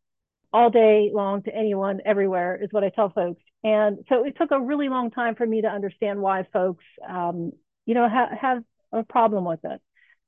all 0.52 0.70
day 0.70 1.10
long 1.12 1.42
to 1.44 1.54
anyone, 1.54 2.00
everywhere, 2.04 2.58
is 2.62 2.68
what 2.72 2.84
I 2.84 2.90
tell 2.90 3.10
folks. 3.10 3.42
And 3.62 3.98
so 4.08 4.24
it 4.24 4.36
took 4.36 4.50
a 4.50 4.60
really 4.60 4.88
long 4.88 5.10
time 5.10 5.34
for 5.34 5.46
me 5.46 5.62
to 5.62 5.68
understand 5.68 6.20
why 6.20 6.46
folks, 6.52 6.84
um, 7.08 7.52
you 7.86 7.94
know, 7.94 8.08
ha- 8.08 8.30
have 8.40 8.62
a 8.92 9.02
problem 9.02 9.44
with 9.44 9.60
it. 9.64 9.80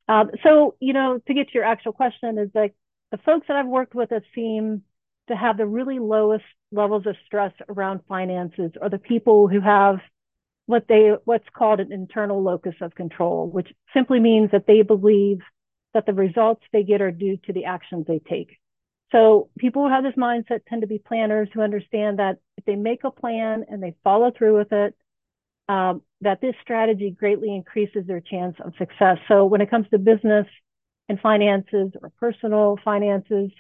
Um, 0.08 0.30
so, 0.42 0.76
you 0.80 0.92
know, 0.92 1.20
to 1.26 1.34
get 1.34 1.48
to 1.48 1.54
your 1.54 1.64
actual 1.64 1.92
question 1.92 2.38
is 2.38 2.50
like 2.54 2.74
the 3.10 3.18
folks 3.18 3.46
that 3.48 3.56
I've 3.56 3.66
worked 3.66 3.94
with 3.94 4.10
that 4.10 4.22
seem 4.34 4.82
to 5.28 5.36
have 5.36 5.56
the 5.56 5.66
really 5.66 5.98
lowest 5.98 6.44
levels 6.70 7.06
of 7.06 7.16
stress 7.26 7.52
around 7.68 8.00
finances 8.08 8.72
are 8.80 8.90
the 8.90 8.98
people 8.98 9.48
who 9.48 9.60
have 9.60 9.96
what 10.66 10.86
they 10.88 11.12
what's 11.24 11.48
called 11.56 11.80
an 11.80 11.92
internal 11.92 12.42
locus 12.42 12.74
of 12.80 12.94
control, 12.94 13.48
which 13.50 13.68
simply 13.94 14.20
means 14.20 14.50
that 14.52 14.66
they 14.66 14.82
believe 14.82 15.38
that 15.94 16.06
the 16.06 16.14
results 16.14 16.62
they 16.72 16.82
get 16.82 17.02
are 17.02 17.10
due 17.10 17.36
to 17.44 17.52
the 17.52 17.64
actions 17.64 18.06
they 18.06 18.20
take. 18.20 18.58
So 19.10 19.50
people 19.58 19.82
who 19.82 19.92
have 19.92 20.04
this 20.04 20.14
mindset 20.14 20.60
tend 20.66 20.80
to 20.80 20.88
be 20.88 20.98
planners 20.98 21.48
who 21.52 21.60
understand 21.60 22.18
that 22.18 22.38
if 22.56 22.64
they 22.64 22.76
make 22.76 23.04
a 23.04 23.10
plan 23.10 23.66
and 23.68 23.82
they 23.82 23.94
follow 24.02 24.32
through 24.36 24.56
with 24.56 24.72
it, 24.72 24.94
um, 25.68 26.02
that 26.22 26.40
this 26.40 26.54
strategy 26.62 27.10
greatly 27.10 27.54
increases 27.54 28.06
their 28.06 28.20
chance 28.20 28.56
of 28.64 28.72
success. 28.78 29.18
So 29.28 29.44
when 29.44 29.60
it 29.60 29.70
comes 29.70 29.86
to 29.90 29.98
business 29.98 30.46
and 31.08 31.20
finances 31.20 31.92
or 32.00 32.10
personal 32.18 32.78
finances, 32.82 33.50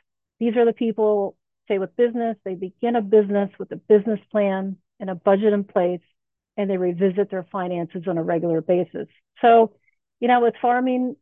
these 0.40 0.56
are 0.56 0.64
the 0.64 0.72
people, 0.72 1.36
say 1.72 1.78
with 1.78 1.96
business, 1.96 2.36
they 2.44 2.54
begin 2.54 2.96
a 2.96 3.02
business 3.02 3.50
with 3.58 3.72
a 3.72 3.76
business 3.76 4.20
plan 4.30 4.76
and 5.00 5.10
a 5.10 5.14
budget 5.14 5.52
in 5.52 5.64
place, 5.64 6.00
and 6.56 6.68
they 6.68 6.76
revisit 6.76 7.30
their 7.30 7.46
finances 7.50 8.02
on 8.06 8.18
a 8.18 8.22
regular 8.22 8.60
basis. 8.60 9.08
So, 9.40 9.72
you 10.20 10.28
know, 10.28 10.40
with 10.40 10.54
farming, 10.60 11.16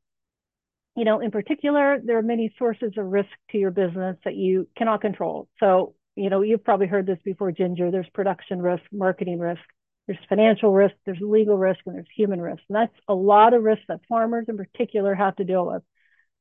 you 0.97 1.05
know, 1.05 1.21
in 1.21 1.31
particular, 1.31 2.01
there 2.05 2.19
are 2.19 2.23
many 2.23 2.53
sources 2.59 2.93
of 2.97 3.07
risk 3.07 3.31
to 3.53 3.59
your 3.59 3.71
business 3.71 4.17
that 4.25 4.35
you 4.35 4.69
cannot 4.77 5.01
control. 5.01 5.49
So, 5.61 5.95
you 6.17 6.29
know, 6.31 6.43
you've 6.43 6.65
probably 6.65 6.89
heard 6.89 7.07
this 7.07 7.19
before, 7.25 7.53
Ginger. 7.53 7.91
There's 7.91 8.09
production 8.13 8.61
risk, 8.61 8.83
marketing 8.93 9.39
risk, 9.39 9.63
there's 10.07 10.19
financial 10.29 10.73
risk, 10.73 10.95
there's 11.07 11.21
legal 11.21 11.57
risk, 11.57 11.81
and 11.87 11.95
there's 11.95 12.09
human 12.15 12.41
risk. 12.41 12.63
And 12.69 12.77
that's 12.77 12.97
a 13.09 13.15
lot 13.15 13.55
of 13.55 13.63
risks 13.63 13.85
that 13.89 14.01
farmers 14.09 14.47
in 14.49 14.57
particular 14.57 15.15
have 15.15 15.37
to 15.37 15.45
deal 15.45 15.67
with. 15.67 15.83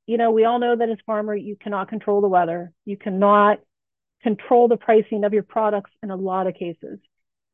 You 0.07 0.17
know, 0.17 0.31
we 0.31 0.43
all 0.43 0.59
know 0.59 0.75
that 0.75 0.89
as 0.89 0.97
farmer, 1.05 1.35
you 1.35 1.55
cannot 1.55 1.87
control 1.87 2.19
the 2.19 2.27
weather. 2.27 2.73
You 2.83 2.97
cannot 2.97 3.59
control 4.21 4.67
the 4.67 4.77
pricing 4.77 5.23
of 5.23 5.33
your 5.33 5.43
products 5.43 5.91
in 6.03 6.11
a 6.11 6.15
lot 6.15 6.47
of 6.47 6.55
cases. 6.55 6.99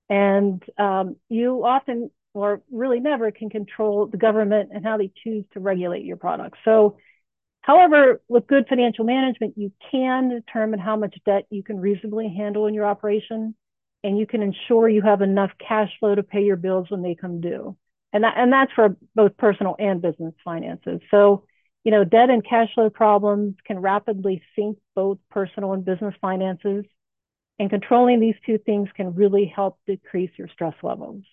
And 0.10 0.64
um, 0.78 1.16
you 1.30 1.66
often 1.66 2.12
or 2.36 2.62
really 2.70 3.00
never 3.00 3.32
can 3.32 3.50
control 3.50 4.08
the 4.08 4.18
government 4.18 4.70
and 4.74 4.84
how 4.84 4.98
they 4.98 5.10
choose 5.24 5.46
to 5.54 5.60
regulate 5.60 6.04
your 6.04 6.18
products. 6.18 6.60
So, 6.66 6.98
however, 7.62 8.22
with 8.28 8.46
good 8.46 8.68
financial 8.68 9.06
management, 9.06 9.58
you 9.58 9.72
can 9.90 10.30
determine 10.30 10.80
how 10.80 10.98
much 10.98 11.18
debt 11.26 11.46
you 11.50 11.64
can 11.64 11.80
reasonably 11.80 12.28
handle 12.28 12.68
in 12.68 12.74
your 12.74 12.86
operation, 12.86 13.56
and 14.04 14.20
you 14.20 14.28
can 14.28 14.44
ensure 14.44 14.90
you 14.90 15.02
have 15.02 15.22
enough 15.22 15.52
cash 15.66 15.90
flow 16.00 16.14
to 16.14 16.24
pay 16.24 16.44
your 16.44 16.58
bills 16.58 16.88
when 16.90 17.02
they 17.02 17.16
come 17.16 17.40
due. 17.40 17.78
And 18.12 18.26
that, 18.26 18.34
and 18.38 18.52
that's 18.52 18.72
for 18.74 18.98
both 19.16 19.38
personal 19.38 19.76
and 19.80 20.02
business 20.02 20.34
finances. 20.44 21.00
So, 21.12 21.46
you 21.86 21.92
know, 21.92 22.04
debt 22.04 22.32
and 22.32 22.44
cash 22.44 22.74
flow 22.74 22.90
problems 22.90 23.56
can 23.64 23.80
rapidly 23.80 24.42
sink 24.56 24.78
both 24.96 25.20
personal 25.30 25.72
and 25.74 25.86
business 25.86 26.16
finances. 26.20 26.84
And 27.60 27.70
controlling 27.70 28.20
these 28.20 28.36
two 28.46 28.58
things 28.58 28.90
can 28.94 29.14
really 29.14 29.46
help 29.46 29.78
decrease 29.88 30.32
your 30.38 30.50
stress 30.50 30.74
levels. 30.84 31.24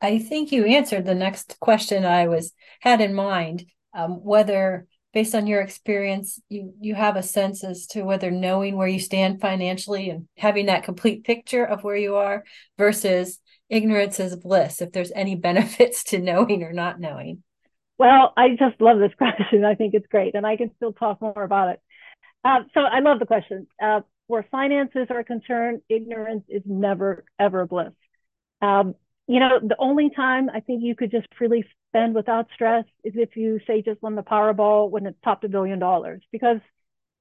I 0.00 0.18
think 0.18 0.50
you 0.50 0.64
answered 0.64 1.04
the 1.04 1.14
next 1.14 1.60
question 1.60 2.04
I 2.04 2.26
was 2.26 2.52
had 2.80 3.00
in 3.00 3.14
mind. 3.14 3.66
Um, 3.92 4.24
whether, 4.24 4.88
based 5.12 5.34
on 5.34 5.46
your 5.46 5.60
experience, 5.60 6.40
you 6.48 6.74
you 6.80 6.96
have 6.96 7.14
a 7.14 7.22
sense 7.22 7.62
as 7.62 7.86
to 7.88 8.02
whether 8.02 8.30
knowing 8.30 8.74
where 8.74 8.88
you 8.88 8.98
stand 8.98 9.40
financially 9.40 10.10
and 10.10 10.26
having 10.36 10.66
that 10.66 10.82
complete 10.82 11.24
picture 11.24 11.64
of 11.64 11.84
where 11.84 11.96
you 11.96 12.16
are 12.16 12.42
versus 12.76 13.38
ignorance 13.68 14.18
is 14.18 14.34
bliss. 14.34 14.80
If 14.82 14.92
there's 14.92 15.12
any 15.14 15.34
benefits 15.48 16.04
to 16.04 16.18
knowing 16.18 16.64
or 16.64 16.72
not 16.72 16.98
knowing. 16.98 17.42
Well, 17.98 18.32
I 18.36 18.50
just 18.50 18.80
love 18.80 18.98
this 18.98 19.14
question. 19.18 19.64
I 19.64 19.74
think 19.74 19.94
it's 19.94 20.06
great, 20.06 20.34
and 20.34 20.46
I 20.46 20.56
can 20.56 20.70
still 20.76 20.92
talk 20.92 21.20
more 21.20 21.42
about 21.42 21.70
it. 21.70 21.80
Uh, 22.44 22.60
so 22.74 22.80
I 22.80 23.00
love 23.00 23.18
the 23.18 23.26
question. 23.26 23.66
Uh, 23.82 24.02
where 24.26 24.46
finances 24.50 25.08
are 25.10 25.24
concerned, 25.24 25.82
ignorance 25.88 26.44
is 26.48 26.62
never 26.66 27.24
ever 27.38 27.66
bliss. 27.66 27.92
Um, 28.62 28.94
you 29.28 29.40
know, 29.40 29.60
the 29.62 29.76
only 29.78 30.10
time 30.10 30.50
I 30.50 30.60
think 30.60 30.82
you 30.82 30.96
could 30.96 31.10
just 31.10 31.28
freely 31.38 31.64
spend 31.90 32.14
without 32.14 32.48
stress 32.54 32.84
is 33.04 33.14
if 33.16 33.36
you 33.36 33.60
say 33.66 33.82
just 33.82 34.02
won 34.02 34.14
the 34.16 34.22
Powerball 34.22 34.90
when 34.90 35.06
it 35.06 35.16
topped 35.24 35.44
a 35.44 35.48
billion 35.48 35.78
dollars, 35.78 36.22
because 36.32 36.58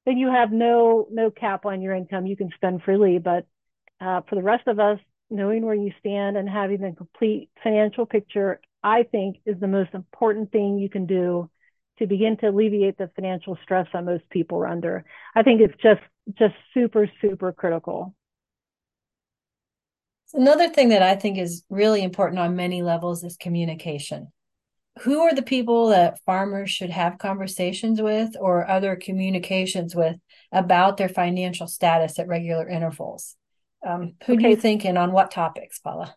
then 0.05 0.17
you 0.17 0.29
have 0.31 0.51
no 0.51 1.07
no 1.11 1.31
cap 1.31 1.65
on 1.65 1.81
your 1.81 1.93
income. 1.95 2.25
You 2.25 2.37
can 2.37 2.49
spend 2.55 2.83
freely, 2.83 3.19
but 3.19 3.45
uh, 4.01 4.21
for 4.29 4.35
the 4.35 4.43
rest 4.43 4.67
of 4.67 4.79
us, 4.79 4.99
knowing 5.29 5.65
where 5.65 5.75
you 5.75 5.91
stand 5.99 6.37
and 6.37 6.49
having 6.49 6.81
the 6.81 6.91
complete 6.91 7.49
financial 7.63 8.05
picture, 8.05 8.59
I 8.83 9.03
think, 9.03 9.37
is 9.45 9.59
the 9.59 9.67
most 9.67 9.93
important 9.93 10.51
thing 10.51 10.77
you 10.77 10.89
can 10.89 11.05
do 11.05 11.49
to 11.99 12.07
begin 12.07 12.37
to 12.37 12.49
alleviate 12.49 12.97
the 12.97 13.09
financial 13.15 13.57
stress 13.63 13.87
that 13.93 14.03
most 14.03 14.29
people 14.29 14.57
are 14.57 14.67
under. 14.67 15.05
I 15.35 15.43
think 15.43 15.61
it's 15.61 15.81
just 15.81 16.01
just 16.37 16.55
super 16.73 17.09
super 17.21 17.51
critical. 17.51 18.15
Another 20.33 20.69
thing 20.69 20.89
that 20.89 21.03
I 21.03 21.15
think 21.15 21.37
is 21.37 21.63
really 21.69 22.01
important 22.01 22.39
on 22.39 22.55
many 22.55 22.81
levels 22.81 23.23
is 23.23 23.37
communication. 23.37 24.31
Who 25.01 25.21
are 25.21 25.33
the 25.33 25.43
people 25.43 25.87
that 25.87 26.19
farmers 26.25 26.71
should 26.71 26.89
have 26.89 27.19
conversations 27.19 28.01
with 28.01 28.35
or 28.39 28.67
other 28.67 28.95
communications 28.95 29.95
with 29.95 30.17
about 30.51 30.97
their 30.97 31.09
financial 31.09 31.67
status 31.67 32.17
at 32.17 32.27
regular 32.27 32.67
intervals? 32.67 33.35
Um, 33.85 34.13
who 34.25 34.33
okay. 34.33 34.43
do 34.43 34.49
you 34.49 34.55
think 34.55 34.85
and 34.85 34.97
on 34.97 35.11
what 35.11 35.29
topics, 35.29 35.79
Paula? 35.79 36.15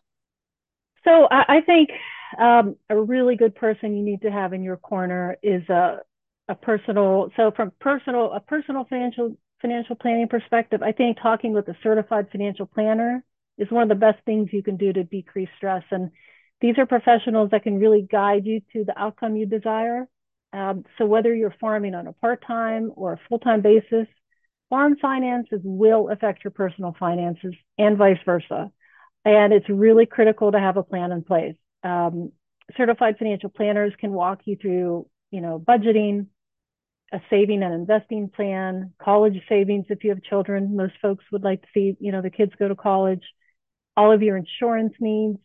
So 1.03 1.27
I, 1.29 1.57
I 1.57 1.61
think 1.61 1.89
um, 2.37 2.75
a 2.89 2.99
really 2.99 3.35
good 3.35 3.55
person 3.55 3.95
you 3.95 4.03
need 4.03 4.21
to 4.21 4.31
have 4.31 4.53
in 4.53 4.63
your 4.63 4.77
corner 4.77 5.37
is 5.41 5.67
a 5.69 5.99
a 6.49 6.55
personal. 6.55 7.29
So 7.35 7.51
from 7.55 7.71
personal 7.79 8.31
a 8.33 8.39
personal 8.39 8.85
financial 8.85 9.35
financial 9.61 9.95
planning 9.95 10.27
perspective, 10.27 10.81
I 10.81 10.91
think 10.91 11.17
talking 11.21 11.53
with 11.53 11.67
a 11.67 11.75
certified 11.83 12.27
financial 12.31 12.65
planner 12.65 13.23
is 13.57 13.71
one 13.71 13.83
of 13.83 13.89
the 13.89 13.95
best 13.95 14.23
things 14.25 14.49
you 14.53 14.63
can 14.63 14.77
do 14.77 14.93
to 14.93 15.03
decrease 15.03 15.49
stress. 15.57 15.83
And 15.91 16.11
these 16.61 16.77
are 16.77 16.85
professionals 16.85 17.49
that 17.51 17.63
can 17.63 17.79
really 17.79 18.07
guide 18.09 18.45
you 18.45 18.61
to 18.73 18.83
the 18.85 18.97
outcome 18.97 19.35
you 19.35 19.45
desire. 19.45 20.07
Um, 20.53 20.85
so 20.97 21.05
whether 21.05 21.33
you're 21.33 21.55
farming 21.59 21.95
on 21.95 22.07
a 22.07 22.13
part-time 22.13 22.91
or 22.95 23.13
a 23.13 23.19
full-time 23.27 23.61
basis, 23.61 24.07
farm 24.69 24.95
finances 25.01 25.59
will 25.63 26.09
affect 26.09 26.43
your 26.43 26.51
personal 26.51 26.95
finances 26.99 27.53
and 27.77 27.97
vice 27.97 28.19
versa. 28.25 28.71
And 29.25 29.53
it's 29.53 29.69
really 29.69 30.05
critical 30.05 30.51
to 30.51 30.59
have 30.59 30.77
a 30.77 30.83
plan 30.83 31.11
in 31.11 31.23
place. 31.23 31.55
Um, 31.83 32.31
certified 32.75 33.17
financial 33.17 33.49
planners 33.49 33.93
can 33.99 34.11
walk 34.11 34.41
you 34.45 34.57
through, 34.61 35.07
you 35.31 35.41
know, 35.41 35.59
budgeting, 35.59 36.27
a 37.13 37.19
saving 37.29 37.63
and 37.63 37.73
investing 37.73 38.29
plan, 38.29 38.93
college 39.01 39.41
savings 39.47 39.85
if 39.89 40.03
you 40.03 40.09
have 40.09 40.21
children. 40.23 40.75
Most 40.75 40.93
folks 41.01 41.23
would 41.31 41.43
like 41.43 41.61
to 41.61 41.67
see, 41.73 41.95
you 41.99 42.11
know, 42.11 42.21
the 42.21 42.29
kids 42.29 42.51
go 42.59 42.67
to 42.67 42.75
college 42.75 43.23
all 43.97 44.13
of 44.13 44.21
your 44.21 44.37
insurance 44.37 44.93
needs. 44.99 45.39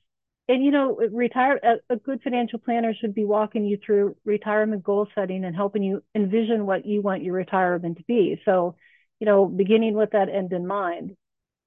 And 0.49 0.63
you 0.63 0.71
know, 0.71 0.99
retire 1.11 1.59
a, 1.63 1.95
a 1.95 1.97
good 1.97 2.21
financial 2.23 2.59
planner 2.59 2.93
should 2.95 3.15
be 3.15 3.25
walking 3.25 3.65
you 3.65 3.79
through 3.85 4.17
retirement 4.25 4.85
goal 4.85 5.09
setting 5.15 5.45
and 5.45 5.57
helping 5.57 5.83
you 5.83 6.03
envision 6.15 6.67
what 6.67 6.85
you 6.85 7.01
want 7.01 7.23
your 7.23 7.35
retirement 7.35 7.97
to 7.97 8.05
be. 8.05 8.41
So, 8.45 8.77
you 9.19 9.27
know, 9.27 9.47
beginning 9.47 9.95
with 9.95 10.11
that 10.11 10.29
end 10.29 10.53
in 10.53 10.67
mind. 10.67 11.17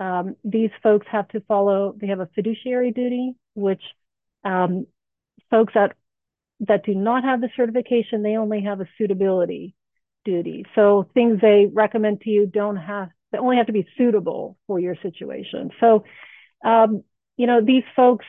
Um, 0.00 0.34
these 0.42 0.70
folks 0.82 1.06
have 1.12 1.28
to 1.28 1.40
follow. 1.42 1.94
They 1.96 2.08
have 2.08 2.20
a 2.20 2.28
fiduciary 2.34 2.90
duty, 2.90 3.34
which 3.54 3.82
um, 4.44 4.88
folks 5.52 5.74
that 5.74 5.94
that 6.66 6.84
do 6.84 6.96
not 6.96 7.22
have 7.22 7.40
the 7.40 7.48
certification, 7.56 8.24
they 8.24 8.36
only 8.36 8.62
have 8.62 8.80
a 8.80 8.88
suitability 8.98 9.76
duty. 10.24 10.64
So 10.74 11.08
things 11.14 11.40
they 11.40 11.66
recommend 11.72 12.20
to 12.22 12.30
you 12.30 12.46
don't 12.46 12.76
have, 12.76 13.08
they 13.30 13.38
only 13.38 13.56
have 13.56 13.66
to 13.66 13.72
be 13.72 13.86
suitable 13.96 14.56
for 14.66 14.78
your 14.78 14.96
situation. 15.02 15.70
So, 15.80 16.04
um, 16.64 17.02
you 17.36 17.46
know, 17.46 17.60
these 17.64 17.84
folks 17.96 18.26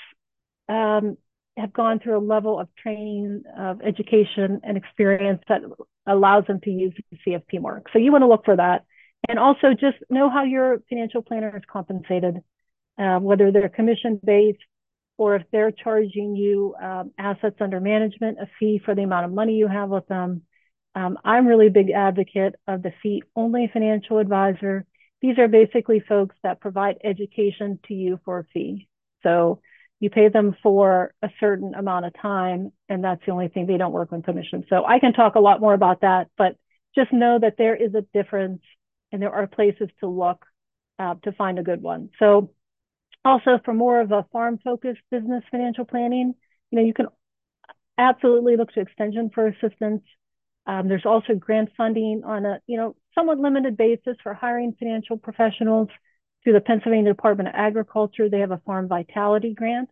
um, 0.69 1.17
have 1.57 1.73
gone 1.73 1.99
through 1.99 2.17
a 2.17 2.25
level 2.25 2.59
of 2.59 2.67
training, 2.81 3.43
of 3.57 3.81
education 3.81 4.61
and 4.63 4.77
experience 4.77 5.41
that 5.49 5.61
allows 6.07 6.45
them 6.47 6.59
to 6.61 6.69
use 6.69 6.93
the 7.11 7.17
CFP 7.25 7.61
mark. 7.61 7.87
So 7.93 7.99
you 7.99 8.11
want 8.11 8.23
to 8.23 8.27
look 8.27 8.45
for 8.45 8.55
that. 8.55 8.85
And 9.29 9.39
also 9.39 9.69
just 9.71 9.97
know 10.09 10.29
how 10.29 10.43
your 10.43 10.79
financial 10.89 11.21
planner 11.21 11.55
is 11.55 11.63
compensated, 11.71 12.37
uh, 12.97 13.19
whether 13.19 13.51
they're 13.51 13.69
commission 13.69 14.19
based 14.23 14.59
or 15.17 15.35
if 15.35 15.43
they're 15.51 15.71
charging 15.71 16.35
you 16.35 16.75
um, 16.81 17.11
assets 17.17 17.57
under 17.61 17.79
management, 17.79 18.39
a 18.41 18.47
fee 18.59 18.81
for 18.83 18.95
the 18.95 19.03
amount 19.03 19.25
of 19.25 19.31
money 19.31 19.53
you 19.53 19.67
have 19.67 19.89
with 19.89 20.07
them. 20.07 20.41
Um, 20.95 21.17
I'm 21.23 21.47
really 21.47 21.69
big 21.69 21.89
advocate 21.91 22.55
of 22.67 22.83
the 22.83 22.93
fee 23.01 23.23
only 23.35 23.69
financial 23.71 24.19
advisor. 24.19 24.85
These 25.21 25.39
are 25.39 25.47
basically 25.47 26.01
folks 26.01 26.35
that 26.43 26.59
provide 26.61 26.97
education 27.03 27.79
to 27.87 27.93
you 27.93 28.19
for 28.25 28.39
a 28.39 28.43
fee. 28.53 28.87
So 29.23 29.61
you 29.99 30.09
pay 30.09 30.27
them 30.27 30.55
for 30.61 31.13
a 31.21 31.29
certain 31.39 31.73
amount 31.75 32.05
of 32.05 32.13
time, 32.21 32.73
and 32.89 33.03
that's 33.03 33.25
the 33.25 33.31
only 33.31 33.47
thing 33.47 33.65
they 33.65 33.77
don't 33.77 33.93
work 33.93 34.11
on 34.11 34.21
commission. 34.21 34.65
So 34.69 34.83
I 34.85 34.99
can 34.99 35.13
talk 35.13 35.35
a 35.35 35.39
lot 35.39 35.61
more 35.61 35.73
about 35.73 36.01
that, 36.01 36.27
but 36.37 36.57
just 36.93 37.13
know 37.13 37.39
that 37.39 37.55
there 37.57 37.75
is 37.75 37.95
a 37.95 38.01
difference 38.13 38.61
and 39.11 39.21
there 39.21 39.33
are 39.33 39.47
places 39.47 39.89
to 40.01 40.07
look 40.07 40.45
uh, 40.99 41.15
to 41.23 41.31
find 41.31 41.57
a 41.57 41.63
good 41.63 41.81
one. 41.81 42.09
So 42.19 42.51
also 43.25 43.59
for 43.63 43.73
more 43.73 44.01
of 44.01 44.11
a 44.11 44.25
farm 44.31 44.59
focused 44.63 45.01
business 45.09 45.43
financial 45.49 45.85
planning, 45.85 46.35
you 46.69 46.75
know, 46.77 46.85
you 46.85 46.93
can 46.93 47.07
absolutely 47.97 48.57
look 48.57 48.71
to 48.73 48.81
extension 48.81 49.31
for 49.33 49.47
assistance. 49.47 50.03
Um, 50.65 50.87
there's 50.87 51.05
also 51.05 51.35
grant 51.35 51.69
funding 51.75 52.23
on 52.25 52.45
a, 52.45 52.59
you 52.67 52.77
know, 52.77 52.95
somewhat 53.15 53.39
limited 53.39 53.77
basis 53.77 54.17
for 54.23 54.33
hiring 54.33 54.73
financial 54.77 55.17
professionals 55.17 55.89
through 56.43 56.53
the 56.53 56.61
Pennsylvania 56.61 57.11
Department 57.11 57.49
of 57.49 57.55
Agriculture. 57.55 58.29
They 58.29 58.39
have 58.39 58.51
a 58.51 58.61
farm 58.65 58.87
vitality 58.87 59.53
grant. 59.53 59.89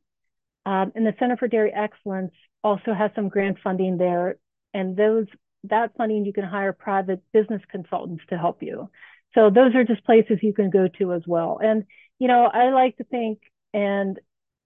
Um, 0.65 0.91
and 0.95 1.05
the 1.05 1.15
Center 1.19 1.37
for 1.37 1.47
Dairy 1.47 1.73
Excellence 1.73 2.33
also 2.63 2.93
has 2.93 3.11
some 3.15 3.29
grant 3.29 3.57
funding 3.63 3.97
there. 3.97 4.37
And 4.73 4.95
those 4.95 5.27
that 5.65 5.91
funding 5.95 6.25
you 6.25 6.33
can 6.33 6.43
hire 6.43 6.73
private 6.73 7.21
business 7.33 7.61
consultants 7.69 8.23
to 8.29 8.37
help 8.37 8.63
you. 8.63 8.89
So 9.35 9.49
those 9.49 9.75
are 9.75 9.83
just 9.83 10.03
places 10.05 10.39
you 10.41 10.53
can 10.53 10.69
go 10.69 10.87
to 10.99 11.13
as 11.13 11.21
well. 11.27 11.59
And 11.61 11.85
you 12.19 12.27
know, 12.27 12.45
I 12.45 12.69
like 12.69 12.97
to 12.97 13.03
think, 13.03 13.39
and 13.73 14.19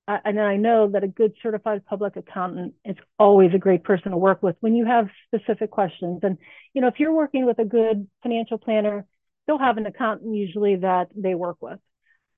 I, 0.07 0.19
and 0.25 0.39
I 0.39 0.57
know 0.57 0.89
that 0.89 1.03
a 1.03 1.07
good 1.07 1.33
certified 1.41 1.85
public 1.85 2.15
accountant 2.15 2.75
is 2.83 2.95
always 3.17 3.51
a 3.53 3.59
great 3.59 3.83
person 3.83 4.11
to 4.11 4.17
work 4.17 4.43
with 4.43 4.55
when 4.59 4.75
you 4.75 4.85
have 4.85 5.07
specific 5.27 5.71
questions. 5.71 6.19
And 6.23 6.37
you 6.73 6.81
know, 6.81 6.87
if 6.87 6.99
you're 6.99 7.13
working 7.13 7.45
with 7.45 7.59
a 7.59 7.65
good 7.65 8.07
financial 8.23 8.57
planner, 8.57 9.05
they'll 9.47 9.59
have 9.59 9.77
an 9.77 9.85
accountant 9.85 10.35
usually 10.35 10.77
that 10.77 11.07
they 11.15 11.35
work 11.35 11.57
with. 11.61 11.79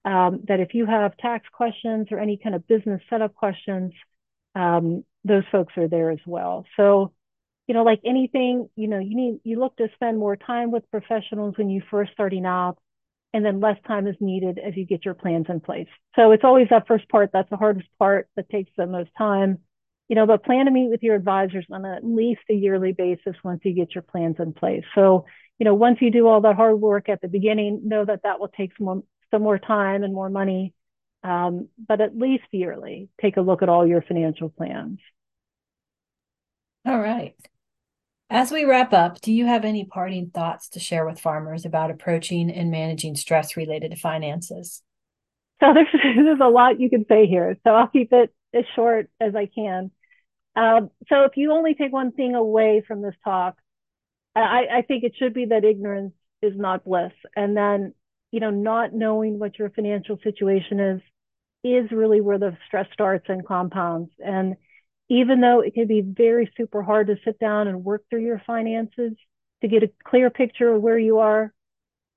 Um, 0.06 0.44
that 0.48 0.62
if 0.62 0.74
you 0.74 0.86
have 0.86 1.18
tax 1.18 1.46
questions 1.52 2.08
or 2.12 2.20
any 2.20 2.38
kind 2.42 2.56
of 2.56 2.66
business 2.68 3.02
setup 3.10 3.36
questions, 3.36 3.92
um, 4.56 5.04
those 5.26 5.44
folks 5.52 5.74
are 5.76 5.90
there 5.90 6.12
as 6.12 6.20
well. 6.26 6.66
So 6.78 7.12
you 7.68 7.74
know, 7.74 7.84
like 7.84 8.00
anything, 8.06 8.70
you 8.76 8.88
know, 8.88 9.00
you 9.00 9.16
need, 9.16 9.40
you 9.44 9.60
look 9.60 9.76
to 9.78 9.90
spend 9.96 10.18
more 10.18 10.38
time 10.38 10.72
with 10.72 10.90
professionals 10.90 11.56
when 11.58 11.70
you 11.70 11.82
first 11.92 12.14
starting 12.14 12.46
out, 12.46 12.78
and 13.34 13.46
then 13.46 13.60
less 13.60 13.78
time 13.88 14.08
is 14.08 14.16
needed 14.20 14.60
as 14.60 14.76
you 14.76 14.86
get 14.86 15.06
your 15.06 15.14
plans 15.14 15.48
in 15.50 15.60
place. 15.60 15.88
So 16.16 16.32
it's 16.32 16.44
always 16.44 16.68
that 16.70 16.88
first 16.88 17.08
part 17.10 17.32
that's 17.34 17.50
the 17.50 17.58
hardest 17.58 17.88
part 18.00 18.30
that 18.36 18.50
takes 18.50 18.72
the 18.78 18.88
most 18.88 19.12
time. 19.18 19.60
You 20.10 20.16
know, 20.16 20.26
but 20.26 20.46
plan 20.46 20.66
to 20.66 20.72
meet 20.72 20.90
with 20.90 21.04
your 21.04 21.16
advisors 21.16 21.66
on 21.70 21.86
at 21.86 22.06
least 22.06 22.40
a 22.50 22.54
yearly 22.54 22.94
basis 22.94 23.36
once 23.44 23.60
you 23.64 23.74
get 23.74 23.94
your 23.94 24.04
plans 24.04 24.38
in 24.40 24.54
place. 24.54 24.86
So, 24.96 25.26
you 25.60 25.66
know, 25.66 25.76
once 25.76 25.98
you 26.00 26.12
do 26.12 26.28
all 26.28 26.42
that 26.42 26.56
hard 26.56 26.80
work 26.80 27.10
at 27.10 27.20
the 27.22 27.28
beginning, 27.28 27.82
know 27.84 28.06
that 28.06 28.24
that 28.24 28.40
will 28.40 28.48
take 28.48 28.72
some 28.78 28.86
more, 28.86 29.04
some 29.32 29.42
more 29.42 29.60
time 29.60 30.04
and 30.04 30.14
more 30.14 30.30
money. 30.30 30.74
Um, 31.24 31.68
but 31.86 32.00
at 32.00 32.18
least 32.18 32.46
yearly, 32.52 33.10
take 33.22 33.36
a 33.36 33.42
look 33.42 33.62
at 33.62 33.68
all 33.68 33.86
your 33.86 34.02
financial 34.02 34.48
plans. 34.48 35.00
All 36.86 37.00
right. 37.00 37.36
As 38.30 38.52
we 38.52 38.66
wrap 38.66 38.92
up, 38.92 39.22
do 39.22 39.32
you 39.32 39.46
have 39.46 39.64
any 39.64 39.86
parting 39.86 40.32
thoughts 40.32 40.68
to 40.70 40.80
share 40.80 41.06
with 41.06 41.20
farmers 41.20 41.66
about 41.66 41.92
approaching 41.92 42.52
and 42.52 42.70
managing 42.70 43.16
stress 43.16 43.56
related 43.56 43.92
to 43.92 43.98
finances? 43.98 44.84
So 45.62 45.74
there's, 45.74 45.88
there's 45.94 46.40
a 46.42 46.50
lot 46.50 46.80
you 46.80 46.90
can 46.90 47.06
say 47.08 47.26
here. 47.26 47.58
So 47.64 47.72
I'll 47.72 47.88
keep 47.88 48.12
it 48.12 48.34
as 48.54 48.66
short 48.76 49.10
as 49.22 49.34
I 49.36 49.46
can. 49.46 49.92
Um, 50.58 50.90
so 51.08 51.24
if 51.24 51.38
you 51.38 51.54
only 51.54 51.76
take 51.76 51.94
one 51.94 52.12
thing 52.12 52.36
away 52.36 52.84
from 52.86 53.02
this 53.02 53.16
talk, 53.24 53.56
I, 54.36 54.66
I 54.78 54.82
think 54.82 55.04
it 55.04 55.14
should 55.18 55.34
be 55.34 55.46
that 55.46 55.64
ignorance 55.64 56.14
is 56.42 56.54
not 56.56 56.84
bliss. 56.84 57.14
And 57.36 57.56
then, 57.56 57.94
you 58.32 58.40
know, 58.40 58.50
not 58.50 58.94
knowing 58.94 59.40
what 59.40 59.58
your 59.58 59.70
financial 59.70 60.20
situation 60.24 60.80
is, 60.80 61.02
is 61.64 61.92
really 61.92 62.22
where 62.22 62.38
the 62.38 62.58
stress 62.68 62.88
starts 62.92 63.26
and 63.30 63.46
compounds. 63.46 64.12
And 64.20 64.58
even 65.10 65.42
though 65.42 65.62
it 65.62 65.74
can 65.74 65.88
be 65.88 66.02
very 66.02 66.52
super 66.58 66.82
hard 66.82 67.08
to 67.08 67.18
sit 67.24 67.40
down 67.40 67.68
and 67.68 67.84
work 67.84 68.04
through 68.10 68.24
your 68.24 68.42
finances 68.46 69.14
to 69.62 69.68
get 69.68 69.84
a 69.84 69.92
clear 70.04 70.30
picture 70.30 70.74
of 70.74 70.82
where 70.82 71.00
you 71.00 71.20
are. 71.20 71.54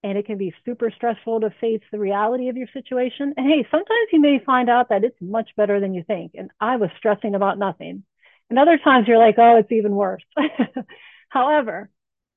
And 0.03 0.17
it 0.17 0.27
can 0.27 0.39
be 0.39 0.55
super 0.65 0.91
stressful 0.91 1.41
to 1.41 1.51
face 1.61 1.83
the 1.93 1.99
reality 1.99 2.49
of 2.49 2.57
your 2.57 2.69
situation. 2.73 3.35
And 3.37 3.47
hey, 3.47 3.67
sometimes 3.71 4.09
you 4.13 4.21
may 4.21 4.41
find 4.45 4.71
out 4.71 4.89
that 4.89 5.05
it's 5.05 5.21
much 5.21 5.51
better 5.57 5.79
than 5.79 5.93
you 5.93 6.03
think. 6.05 6.33
And 6.35 6.51
I 6.59 6.77
was 6.77 6.89
stressing 6.97 7.35
about 7.35 7.59
nothing. 7.59 8.05
And 8.49 8.59
other 8.59 8.79
times 8.79 9.07
you're 9.07 9.19
like, 9.19 9.37
oh, 9.39 9.57
it's 9.59 9.71
even 9.71 9.93
worse. 9.93 10.23
However, 11.29 11.91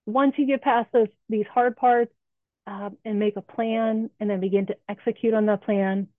once 0.05 0.33
you 0.37 0.45
get 0.45 0.61
past 0.61 0.89
those 0.91 1.07
these 1.29 1.45
hard 1.51 1.77
parts 1.77 2.11
um, 2.67 2.97
and 3.05 3.17
make 3.17 3.37
a 3.37 3.41
plan 3.41 4.09
and 4.19 4.29
then 4.29 4.41
begin 4.41 4.67
to 4.67 4.75
execute 4.89 5.33
on 5.33 5.45
that 5.45 5.63
plan, 5.63 6.09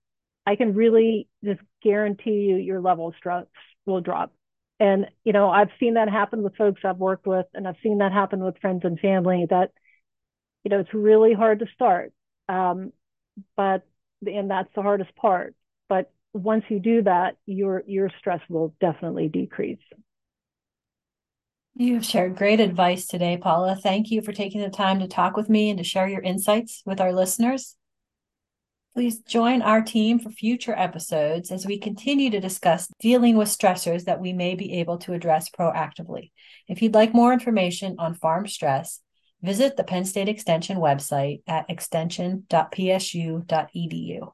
I 0.47 0.55
can 0.55 0.73
really 0.73 1.27
just 1.43 1.61
guarantee 1.83 2.31
you 2.31 2.55
your 2.57 2.81
level 2.81 3.07
of 3.07 3.15
stress 3.17 3.45
will 3.85 4.01
drop. 4.01 4.33
And, 4.79 5.07
you 5.23 5.31
know, 5.31 5.49
I've 5.49 5.69
seen 5.79 5.93
that 5.93 6.09
happen 6.09 6.43
with 6.43 6.57
folks 6.57 6.81
I've 6.83 6.97
worked 6.97 7.25
with, 7.25 7.45
and 7.53 7.67
I've 7.67 7.77
seen 7.81 7.99
that 7.99 8.11
happen 8.11 8.43
with 8.43 8.59
friends 8.59 8.81
and 8.83 8.99
family 8.99 9.45
that, 9.49 9.71
you 10.63 10.69
know, 10.69 10.79
it's 10.79 10.93
really 10.93 11.33
hard 11.33 11.59
to 11.59 11.67
start. 11.73 12.11
Um, 12.49 12.91
but, 13.55 13.83
and 14.25 14.49
that's 14.49 14.69
the 14.75 14.81
hardest 14.81 15.15
part. 15.15 15.55
But 15.87 16.11
once 16.33 16.65
you 16.67 16.79
do 16.79 17.03
that, 17.03 17.37
your, 17.45 17.83
your 17.87 18.09
stress 18.19 18.41
will 18.49 18.75
definitely 18.81 19.29
decrease. 19.29 19.79
You've 21.77 22.05
shared 22.05 22.37
great 22.37 22.59
advice 22.59 23.05
today, 23.05 23.37
Paula. 23.37 23.75
Thank 23.75 24.09
you 24.09 24.21
for 24.21 24.31
taking 24.31 24.61
the 24.61 24.69
time 24.69 24.99
to 24.99 25.07
talk 25.07 25.35
with 25.35 25.49
me 25.49 25.69
and 25.69 25.77
to 25.77 25.83
share 25.83 26.07
your 26.07 26.21
insights 26.21 26.81
with 26.85 27.01
our 27.01 27.11
listeners. 27.11 27.75
Please 28.95 29.19
join 29.19 29.61
our 29.61 29.81
team 29.81 30.19
for 30.19 30.29
future 30.29 30.73
episodes 30.73 31.51
as 31.51 31.65
we 31.65 31.77
continue 31.77 32.29
to 32.29 32.39
discuss 32.39 32.87
dealing 33.01 33.35
with 33.35 33.49
stressors 33.49 34.05
that 34.05 34.21
we 34.21 34.31
may 34.31 34.55
be 34.55 34.79
able 34.79 34.97
to 34.99 35.11
address 35.11 35.49
proactively. 35.49 36.31
If 36.69 36.81
you'd 36.81 36.93
like 36.93 37.13
more 37.13 37.33
information 37.33 37.97
on 37.99 38.13
farm 38.13 38.47
stress, 38.47 39.01
visit 39.41 39.75
the 39.75 39.83
Penn 39.83 40.05
State 40.05 40.29
Extension 40.29 40.77
website 40.77 41.41
at 41.45 41.65
extension.psu.edu. 41.67 44.31